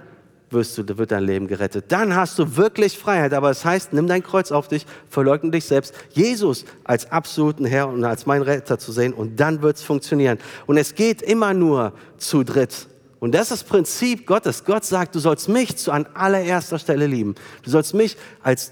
wirst 0.49 0.77
du, 0.77 0.97
wird 0.97 1.11
dein 1.11 1.23
Leben 1.23 1.47
gerettet. 1.47 1.85
Dann 1.89 2.15
hast 2.15 2.39
du 2.39 2.57
wirklich 2.57 2.97
Freiheit. 2.97 3.33
Aber 3.33 3.49
es 3.49 3.59
das 3.59 3.65
heißt, 3.65 3.93
nimm 3.93 4.07
dein 4.07 4.23
Kreuz 4.23 4.51
auf 4.51 4.67
dich, 4.67 4.85
verleugne 5.09 5.51
dich 5.51 5.65
selbst, 5.65 5.93
Jesus 6.11 6.65
als 6.83 7.11
absoluten 7.11 7.65
Herr 7.65 7.89
und 7.89 8.03
als 8.03 8.25
mein 8.25 8.41
Retter 8.41 8.79
zu 8.79 8.91
sehen 8.91 9.13
und 9.13 9.39
dann 9.39 9.61
wird 9.61 9.77
es 9.77 9.83
funktionieren. 9.83 10.37
Und 10.65 10.77
es 10.77 10.95
geht 10.95 11.21
immer 11.21 11.53
nur 11.53 11.93
zu 12.17 12.43
dritt. 12.43 12.87
Und 13.19 13.33
das 13.33 13.43
ist 13.43 13.51
das 13.51 13.63
Prinzip 13.63 14.27
Gottes. 14.27 14.65
Gott 14.65 14.85
sagt, 14.85 15.15
du 15.15 15.19
sollst 15.19 15.49
mich 15.49 15.77
zu 15.77 15.91
an 15.91 16.05
allererster 16.13 16.79
Stelle 16.79 17.07
lieben. 17.07 17.35
Du 17.63 17.71
sollst 17.71 17.93
mich 17.93 18.17
als 18.43 18.71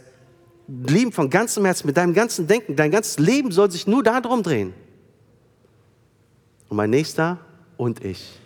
lieben 0.68 1.12
von 1.12 1.30
ganzem 1.30 1.66
Herzen, 1.66 1.88
mit 1.88 1.98
deinem 1.98 2.14
ganzen 2.14 2.48
Denken. 2.48 2.76
Dein 2.76 2.92
ganzes 2.92 3.20
Leben 3.20 3.52
soll 3.52 3.70
sich 3.72 3.88
nur 3.88 4.04
darum 4.04 4.44
drehen. 4.44 4.74
Und 6.70 6.78
mein 6.78 6.90
Nächster 6.90 7.40
und 7.78 8.04
ich. 8.04 8.40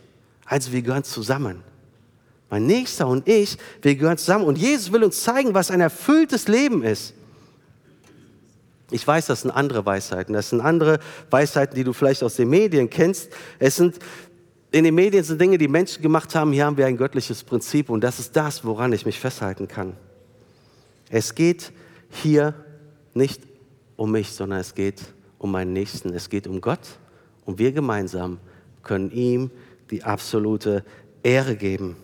Also 0.45 0.71
wir 0.71 0.81
gehören 0.81 1.03
zusammen. 1.03 1.63
Mein 2.49 2.65
Nächster 2.65 3.07
und 3.07 3.27
ich, 3.27 3.57
wir 3.81 3.95
gehören 3.95 4.17
zusammen. 4.17 4.45
Und 4.45 4.57
Jesus 4.57 4.91
will 4.91 5.03
uns 5.03 5.21
zeigen, 5.21 5.53
was 5.53 5.69
ein 5.69 5.81
erfülltes 5.81 6.47
Leben 6.47 6.83
ist. 6.83 7.13
Ich 8.89 9.05
weiß, 9.05 9.25
das 9.25 9.41
sind 9.41 9.51
andere 9.51 9.85
Weisheiten. 9.85 10.33
Das 10.33 10.49
sind 10.49 10.61
andere 10.61 10.99
Weisheiten, 11.29 11.75
die 11.75 11.83
du 11.83 11.91
vielleicht 11.91 12.23
aus 12.23 12.35
den 12.35 12.49
Medien 12.49 12.89
kennst. 12.89 13.29
Es 13.59 13.75
sind, 13.75 13.99
in 14.71 14.85
den 14.85 14.95
Medien 14.95 15.25
sind 15.25 15.41
Dinge, 15.41 15.57
die 15.57 15.67
Menschen 15.67 16.01
gemacht 16.01 16.33
haben. 16.35 16.53
Hier 16.53 16.65
haben 16.65 16.77
wir 16.77 16.85
ein 16.85 16.95
göttliches 16.95 17.43
Prinzip 17.43 17.89
und 17.89 18.01
das 18.01 18.19
ist 18.19 18.35
das, 18.35 18.63
woran 18.63 18.93
ich 18.93 19.05
mich 19.05 19.19
festhalten 19.19 19.67
kann. 19.67 19.97
Es 21.09 21.35
geht 21.35 21.73
hier 22.09 22.53
nicht 23.13 23.41
um 23.95 24.11
mich, 24.11 24.31
sondern 24.31 24.59
es 24.59 24.75
geht 24.75 25.01
um 25.37 25.51
meinen 25.51 25.73
Nächsten. 25.73 26.13
Es 26.13 26.29
geht 26.29 26.47
um 26.47 26.61
Gott 26.61 26.99
und 27.45 27.59
wir 27.59 27.71
gemeinsam 27.71 28.39
können 28.83 29.11
ihm 29.11 29.51
die 29.91 30.03
absolute 30.03 30.83
Ehre 31.23 31.55
geben. 31.55 31.95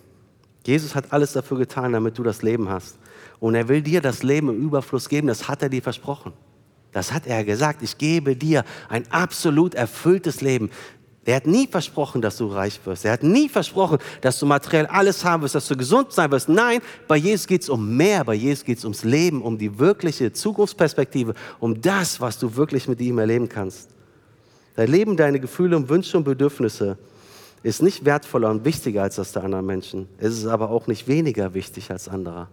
Jesus 0.66 0.94
hat 0.94 1.12
alles 1.12 1.32
dafür 1.32 1.58
getan, 1.58 1.92
damit 1.92 2.18
du 2.18 2.22
das 2.22 2.42
Leben 2.42 2.68
hast. 2.68 2.98
Und 3.40 3.54
er 3.54 3.68
will 3.68 3.82
dir 3.82 4.00
das 4.00 4.22
Leben 4.22 4.48
im 4.48 4.60
Überfluss 4.60 5.08
geben, 5.08 5.28
das 5.28 5.48
hat 5.48 5.62
er 5.62 5.68
dir 5.68 5.82
versprochen. 5.82 6.32
Das 6.92 7.12
hat 7.12 7.26
er 7.26 7.44
gesagt, 7.44 7.82
ich 7.82 7.98
gebe 7.98 8.36
dir 8.36 8.64
ein 8.88 9.10
absolut 9.10 9.74
erfülltes 9.74 10.40
Leben. 10.40 10.70
Er 11.26 11.36
hat 11.36 11.46
nie 11.46 11.66
versprochen, 11.66 12.20
dass 12.20 12.36
du 12.36 12.48
reich 12.48 12.78
wirst. 12.84 13.04
Er 13.04 13.12
hat 13.12 13.22
nie 13.22 13.48
versprochen, 13.48 13.98
dass 14.20 14.38
du 14.38 14.46
materiell 14.46 14.86
alles 14.86 15.24
haben 15.24 15.42
wirst, 15.42 15.54
dass 15.54 15.66
du 15.66 15.76
gesund 15.76 16.12
sein 16.12 16.30
wirst. 16.30 16.50
Nein, 16.50 16.80
bei 17.08 17.16
Jesus 17.16 17.46
geht 17.46 17.62
es 17.62 17.68
um 17.70 17.96
mehr. 17.96 18.24
Bei 18.24 18.34
Jesus 18.34 18.64
geht 18.64 18.78
es 18.78 18.84
ums 18.84 19.04
Leben, 19.04 19.40
um 19.40 19.56
die 19.56 19.78
wirkliche 19.78 20.32
Zukunftsperspektive, 20.32 21.34
um 21.60 21.80
das, 21.80 22.20
was 22.20 22.38
du 22.38 22.56
wirklich 22.56 22.88
mit 22.88 23.00
ihm 23.00 23.18
erleben 23.18 23.48
kannst. 23.48 23.88
Dein 24.76 24.90
Leben, 24.90 25.16
deine 25.16 25.40
Gefühle 25.40 25.76
und 25.76 25.88
Wünsche 25.88 26.18
und 26.18 26.24
Bedürfnisse 26.24 26.98
ist 27.62 27.80
nicht 27.80 28.04
wertvoller 28.04 28.50
und 28.50 28.66
wichtiger 28.66 29.02
als 29.02 29.16
das 29.16 29.32
der 29.32 29.44
anderen 29.44 29.64
Menschen. 29.64 30.08
Es 30.18 30.34
ist 30.34 30.46
aber 30.46 30.70
auch 30.70 30.86
nicht 30.86 31.08
weniger 31.08 31.54
wichtig 31.54 31.90
als 31.90 32.08
anderer. 32.08 32.50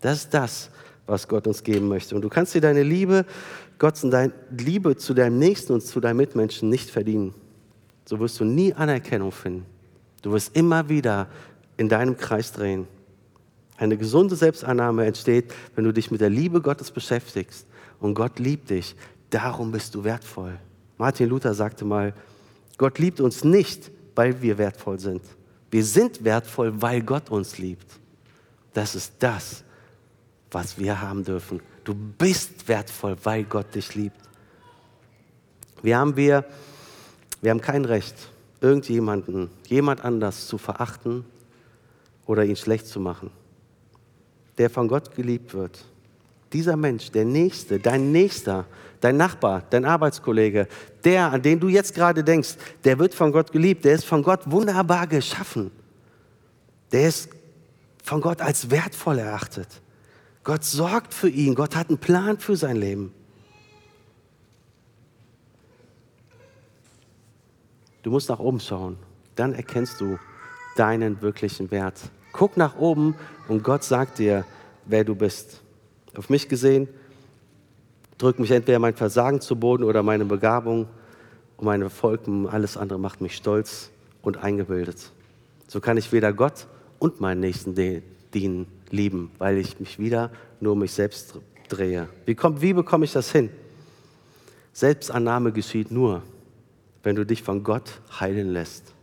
Das 0.00 0.18
ist 0.18 0.32
das, 0.32 0.70
was 1.06 1.28
Gott 1.28 1.46
uns 1.46 1.62
geben 1.62 1.88
möchte. 1.88 2.14
Und 2.14 2.22
du 2.22 2.30
kannst 2.30 2.54
dir 2.54 2.62
deine 2.62 2.82
Liebe, 2.82 3.26
Gott 3.78 3.96
deine 4.04 4.32
Liebe 4.56 4.96
zu 4.96 5.12
deinem 5.12 5.38
Nächsten 5.38 5.74
und 5.74 5.82
zu 5.82 6.00
deinen 6.00 6.16
Mitmenschen 6.16 6.70
nicht 6.70 6.88
verdienen. 6.88 7.34
So 8.08 8.18
wirst 8.20 8.40
du 8.40 8.44
nie 8.46 8.72
Anerkennung 8.72 9.30
finden. 9.30 9.66
Du 10.22 10.32
wirst 10.32 10.56
immer 10.56 10.88
wieder 10.88 11.28
in 11.76 11.90
deinem 11.90 12.16
Kreis 12.16 12.50
drehen. 12.52 12.88
Eine 13.76 13.98
gesunde 13.98 14.34
Selbstannahme 14.34 15.04
entsteht, 15.04 15.52
wenn 15.74 15.84
du 15.84 15.92
dich 15.92 16.10
mit 16.10 16.22
der 16.22 16.30
Liebe 16.30 16.62
Gottes 16.62 16.90
beschäftigst. 16.90 17.66
Und 18.00 18.14
Gott 18.14 18.38
liebt 18.38 18.70
dich. 18.70 18.96
Darum 19.28 19.72
bist 19.72 19.94
du 19.94 20.04
wertvoll. 20.04 20.58
Martin 20.96 21.28
Luther 21.28 21.52
sagte 21.52 21.84
mal, 21.84 22.14
Gott 22.78 22.98
liebt 22.98 23.20
uns 23.20 23.44
nicht, 23.44 23.90
weil 24.14 24.40
wir 24.40 24.56
wertvoll 24.56 24.98
sind. 24.98 25.20
Wir 25.70 25.84
sind 25.84 26.24
wertvoll, 26.24 26.80
weil 26.80 27.02
Gott 27.02 27.28
uns 27.28 27.58
liebt. 27.58 28.00
Das 28.72 28.94
ist 28.94 29.12
das, 29.18 29.64
was 30.50 30.78
wir 30.78 31.02
haben 31.02 31.24
dürfen. 31.24 31.60
Du 31.84 31.94
bist 31.94 32.68
wertvoll, 32.68 33.18
weil 33.22 33.44
Gott 33.44 33.74
dich 33.74 33.94
liebt. 33.94 34.16
Wir 35.82 35.98
haben, 35.98 36.16
wir, 36.16 36.46
wir 37.40 37.50
haben 37.50 37.60
kein 37.60 37.84
Recht, 37.84 38.14
irgendjemanden, 38.60 39.50
jemand 39.66 40.04
anders 40.04 40.46
zu 40.46 40.58
verachten 40.58 41.24
oder 42.26 42.44
ihn 42.44 42.56
schlecht 42.56 42.86
zu 42.86 43.00
machen. 43.00 43.30
der 44.58 44.68
von 44.68 44.88
Gott 44.88 45.14
geliebt 45.14 45.54
wird, 45.54 45.78
dieser 46.52 46.76
Mensch, 46.76 47.10
der 47.10 47.24
Nächste, 47.24 47.78
dein 47.78 48.12
Nächster, 48.12 48.66
dein 49.00 49.16
Nachbar, 49.16 49.62
dein 49.70 49.84
Arbeitskollege, 49.84 50.66
der, 51.04 51.32
an 51.32 51.42
den 51.42 51.60
du 51.60 51.68
jetzt 51.68 51.94
gerade 51.94 52.24
denkst, 52.24 52.56
der 52.84 52.98
wird 52.98 53.14
von 53.14 53.32
Gott 53.32 53.52
geliebt, 53.52 53.84
der 53.84 53.94
ist 53.94 54.04
von 54.04 54.22
Gott 54.22 54.50
wunderbar 54.50 55.06
geschaffen. 55.06 55.70
Der 56.90 57.08
ist 57.08 57.28
von 58.02 58.20
Gott 58.20 58.40
als 58.40 58.70
wertvoll 58.70 59.18
erachtet. 59.18 59.68
Gott 60.42 60.64
sorgt 60.64 61.12
für 61.12 61.28
ihn, 61.28 61.54
Gott 61.54 61.76
hat 61.76 61.88
einen 61.88 61.98
Plan 61.98 62.38
für 62.38 62.56
sein 62.56 62.76
Leben. 62.76 63.12
Du 68.08 68.12
musst 68.12 68.30
nach 68.30 68.38
oben 68.38 68.58
schauen, 68.58 68.96
dann 69.34 69.52
erkennst 69.52 70.00
du 70.00 70.18
deinen 70.76 71.20
wirklichen 71.20 71.70
Wert. 71.70 72.00
Guck 72.32 72.56
nach 72.56 72.78
oben 72.78 73.14
und 73.48 73.62
Gott 73.62 73.84
sagt 73.84 74.18
dir, 74.18 74.46
wer 74.86 75.04
du 75.04 75.14
bist. 75.14 75.60
Auf 76.16 76.30
mich 76.30 76.48
gesehen 76.48 76.88
drückt 78.16 78.40
mich 78.40 78.50
entweder 78.50 78.78
mein 78.78 78.94
Versagen 78.94 79.42
zu 79.42 79.56
Boden 79.56 79.84
oder 79.84 80.02
meine 80.02 80.24
Begabung 80.24 80.86
und 81.58 81.66
meine 81.66 81.84
Erfolg 81.84 82.22
alles 82.50 82.78
andere 82.78 82.98
macht 82.98 83.20
mich 83.20 83.36
stolz 83.36 83.90
und 84.22 84.38
eingebildet. 84.38 85.12
So 85.66 85.78
kann 85.78 85.98
ich 85.98 86.10
weder 86.10 86.32
Gott 86.32 86.66
und 86.98 87.20
meinen 87.20 87.40
Nächsten 87.40 87.74
dienen, 88.32 88.68
lieben, 88.88 89.32
weil 89.36 89.58
ich 89.58 89.78
mich 89.80 89.98
wieder 89.98 90.30
nur 90.60 90.72
um 90.72 90.78
mich 90.78 90.92
selbst 90.92 91.34
drehe. 91.68 92.08
Wie, 92.24 92.34
kommt, 92.34 92.62
wie 92.62 92.72
bekomme 92.72 93.04
ich 93.04 93.12
das 93.12 93.30
hin? 93.30 93.50
Selbstannahme 94.72 95.52
geschieht 95.52 95.90
nur, 95.90 96.22
wenn 97.02 97.16
du 97.16 97.24
dich 97.24 97.42
von 97.42 97.62
Gott 97.62 98.00
heilen 98.20 98.52
lässt. 98.52 98.94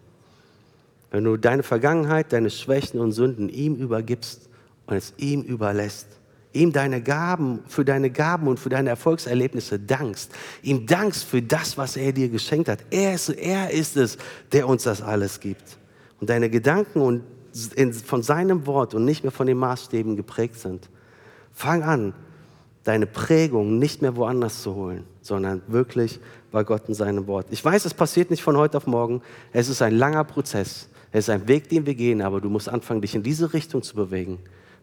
Wenn 1.11 1.23
du 1.23 1.37
deine 1.37 1.63
Vergangenheit, 1.63 2.33
deine 2.33 2.49
Schwächen 2.49 2.99
und 2.99 3.11
Sünden 3.11 3.49
ihm 3.49 3.75
übergibst 3.75 4.49
und 4.85 4.95
es 4.95 5.13
ihm 5.17 5.41
überlässt 5.41 6.07
ihm 6.55 6.71
deine 6.71 7.01
Gaben, 7.01 7.59
für 7.67 7.85
deine 7.85 8.09
Gaben 8.09 8.47
und 8.47 8.59
für 8.59 8.69
deine 8.69 8.89
Erfolgserlebnisse 8.89 9.79
dankst, 9.79 10.31
ihm 10.63 10.87
dankst 10.87 11.25
für 11.25 11.41
das, 11.41 11.77
was 11.77 11.97
er 11.97 12.13
dir 12.13 12.29
geschenkt 12.29 12.69
hat. 12.69 12.79
Er 12.89 13.13
ist, 13.13 13.29
er 13.29 13.69
ist 13.71 13.97
es, 13.97 14.17
der 14.51 14.67
uns 14.67 14.83
das 14.83 15.01
alles 15.01 15.39
gibt. 15.39 15.77
Und 16.19 16.29
deine 16.29 16.49
Gedanken 16.49 17.01
und 17.01 17.23
in, 17.75 17.93
von 17.93 18.23
seinem 18.23 18.65
Wort 18.65 18.93
und 18.93 19.05
nicht 19.05 19.23
mehr 19.23 19.31
von 19.31 19.47
den 19.47 19.57
Maßstäben 19.57 20.15
geprägt 20.15 20.55
sind. 20.55 20.89
Fang 21.51 21.83
an, 21.83 22.13
deine 22.85 23.05
Prägung 23.05 23.77
nicht 23.77 24.01
mehr 24.01 24.15
woanders 24.15 24.61
zu 24.61 24.75
holen, 24.75 25.03
sondern 25.21 25.61
wirklich 25.67 26.21
bei 26.51 26.63
Gott 26.63 26.87
in 26.87 26.93
seinem 26.93 27.27
Wort. 27.27 27.47
Ich 27.49 27.65
weiß, 27.65 27.83
es 27.83 27.93
passiert 27.93 28.29
nicht 28.31 28.43
von 28.43 28.55
heute 28.55 28.77
auf 28.77 28.87
morgen. 28.87 29.21
Es 29.51 29.67
ist 29.67 29.81
ein 29.81 29.97
langer 29.97 30.23
Prozess. 30.23 30.87
Es 31.11 31.25
ist 31.25 31.29
ein 31.29 31.47
Weg, 31.49 31.67
den 31.67 31.85
wir 31.85 31.95
gehen, 31.95 32.21
aber 32.21 32.39
du 32.39 32.49
musst 32.49 32.69
anfangen, 32.69 33.01
dich 33.01 33.15
in 33.15 33.23
diese 33.23 33.53
Richtung 33.53 33.83
zu 33.83 33.95
bewegen 33.95 34.39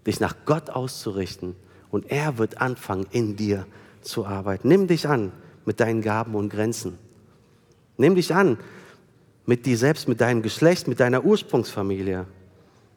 dich 0.07 0.21
nach 0.21 0.37
Gott 0.45 0.71
auszurichten 0.71 1.55
und 1.91 2.11
er 2.11 2.39
wird 2.39 2.61
anfangen, 2.61 3.07
in 3.11 3.37
dir 3.37 3.67
zu 4.01 4.27
arbeiten. 4.27 4.69
Nimm 4.69 4.87
dich 4.87 5.09
an 5.09 5.33
mit 5.65 5.81
deinen 5.81 6.03
Gaben 6.03 6.35
und 6.35 6.49
Grenzen. 6.49 6.99
Nimm 7.97 8.15
dich 8.15 8.35
an 8.35 8.59
mit 9.47 9.67
dir 9.67 9.77
selbst, 9.77 10.09
mit 10.09 10.21
deinem 10.21 10.43
Geschlecht, 10.43 10.89
mit 10.89 11.01
deiner 11.01 11.25
Ursprungsfamilie. 11.25 12.27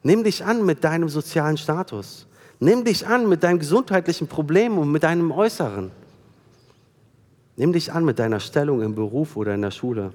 Nimm 0.02 0.24
dich 0.24 0.44
an 0.44 0.64
mit 0.64 0.84
deinem 0.84 1.08
sozialen 1.08 1.56
Status. 1.56 2.26
Nimm 2.58 2.84
dich 2.84 3.06
an 3.06 3.28
mit 3.28 3.42
deinem 3.42 3.58
gesundheitlichen 3.58 4.28
Problem 4.28 4.78
und 4.78 4.90
mit 4.90 5.02
deinem 5.02 5.30
Äußeren. 5.30 5.90
Nimm 7.56 7.72
dich 7.72 7.92
an 7.92 8.04
mit 8.04 8.18
deiner 8.18 8.40
Stellung 8.40 8.82
im 8.82 8.94
Beruf 8.94 9.36
oder 9.36 9.54
in 9.54 9.62
der 9.62 9.70
Schule. 9.70 10.12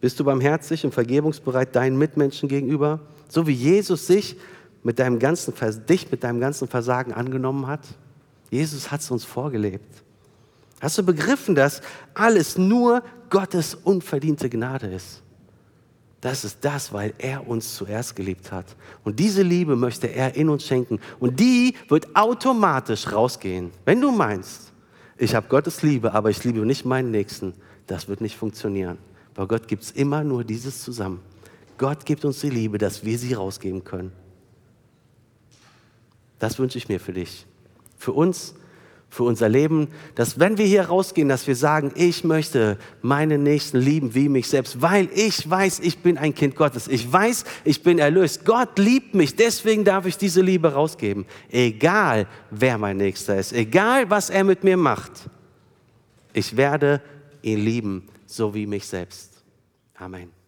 Bist 0.00 0.20
du 0.20 0.24
barmherzig 0.24 0.84
und 0.84 0.92
vergebungsbereit 0.92 1.74
deinen 1.74 1.96
Mitmenschen 1.96 2.48
gegenüber? 2.48 3.00
So 3.28 3.46
wie 3.46 3.52
Jesus 3.52 4.06
sich 4.06 4.36
mit 4.82 4.98
deinem 4.98 5.18
ganzen, 5.18 5.54
dich 5.88 6.10
mit 6.10 6.22
deinem 6.22 6.40
ganzen 6.40 6.68
Versagen 6.68 7.12
angenommen 7.14 7.66
hat. 7.66 7.80
Jesus 8.50 8.90
hat 8.90 9.00
es 9.00 9.10
uns 9.10 9.24
vorgelebt. 9.24 10.02
Hast 10.80 10.98
du 10.98 11.02
begriffen, 11.02 11.54
dass 11.54 11.80
alles 12.12 12.58
nur 12.58 13.02
Gottes 13.30 13.74
unverdiente 13.74 14.50
Gnade 14.50 14.88
ist? 14.88 15.23
Das 16.24 16.42
ist 16.42 16.64
das, 16.64 16.90
weil 16.90 17.12
er 17.18 17.46
uns 17.46 17.74
zuerst 17.74 18.16
geliebt 18.16 18.50
hat. 18.50 18.64
Und 19.04 19.20
diese 19.20 19.42
Liebe 19.42 19.76
möchte 19.76 20.06
er 20.06 20.34
in 20.36 20.48
uns 20.48 20.64
schenken. 20.64 20.98
Und 21.20 21.38
die 21.38 21.74
wird 21.88 22.16
automatisch 22.16 23.12
rausgehen. 23.12 23.72
Wenn 23.84 24.00
du 24.00 24.10
meinst, 24.10 24.72
ich 25.18 25.34
habe 25.34 25.48
Gottes 25.48 25.82
Liebe, 25.82 26.14
aber 26.14 26.30
ich 26.30 26.42
liebe 26.42 26.60
nicht 26.60 26.86
meinen 26.86 27.10
Nächsten, 27.10 27.52
das 27.86 28.08
wird 28.08 28.22
nicht 28.22 28.38
funktionieren. 28.38 28.96
Bei 29.34 29.44
Gott 29.44 29.68
gibt 29.68 29.82
es 29.82 29.90
immer 29.90 30.24
nur 30.24 30.44
dieses 30.44 30.80
zusammen. 30.80 31.20
Gott 31.76 32.06
gibt 32.06 32.24
uns 32.24 32.40
die 32.40 32.48
Liebe, 32.48 32.78
dass 32.78 33.04
wir 33.04 33.18
sie 33.18 33.34
rausgeben 33.34 33.84
können. 33.84 34.10
Das 36.38 36.58
wünsche 36.58 36.78
ich 36.78 36.88
mir 36.88 37.00
für 37.00 37.12
dich, 37.12 37.44
für 37.98 38.12
uns, 38.12 38.54
für 39.14 39.22
unser 39.22 39.48
Leben, 39.48 39.88
dass 40.16 40.40
wenn 40.40 40.58
wir 40.58 40.66
hier 40.66 40.86
rausgehen, 40.86 41.28
dass 41.28 41.46
wir 41.46 41.54
sagen, 41.54 41.92
ich 41.94 42.24
möchte 42.24 42.76
meinen 43.00 43.44
Nächsten 43.44 43.78
lieben 43.78 44.14
wie 44.14 44.28
mich 44.28 44.48
selbst, 44.48 44.82
weil 44.82 45.08
ich 45.14 45.48
weiß, 45.48 45.78
ich 45.80 45.98
bin 45.98 46.18
ein 46.18 46.34
Kind 46.34 46.56
Gottes. 46.56 46.88
Ich 46.88 47.10
weiß, 47.10 47.44
ich 47.64 47.84
bin 47.84 48.00
erlöst. 48.00 48.44
Gott 48.44 48.76
liebt 48.76 49.14
mich, 49.14 49.36
deswegen 49.36 49.84
darf 49.84 50.06
ich 50.06 50.18
diese 50.18 50.42
Liebe 50.42 50.72
rausgeben. 50.72 51.26
Egal, 51.48 52.26
wer 52.50 52.76
mein 52.76 52.96
Nächster 52.96 53.38
ist, 53.38 53.52
egal, 53.52 54.10
was 54.10 54.30
er 54.30 54.42
mit 54.42 54.64
mir 54.64 54.76
macht. 54.76 55.12
Ich 56.32 56.56
werde 56.56 57.00
ihn 57.42 57.60
lieben, 57.60 58.08
so 58.26 58.52
wie 58.52 58.66
mich 58.66 58.84
selbst. 58.84 59.44
Amen. 59.94 60.43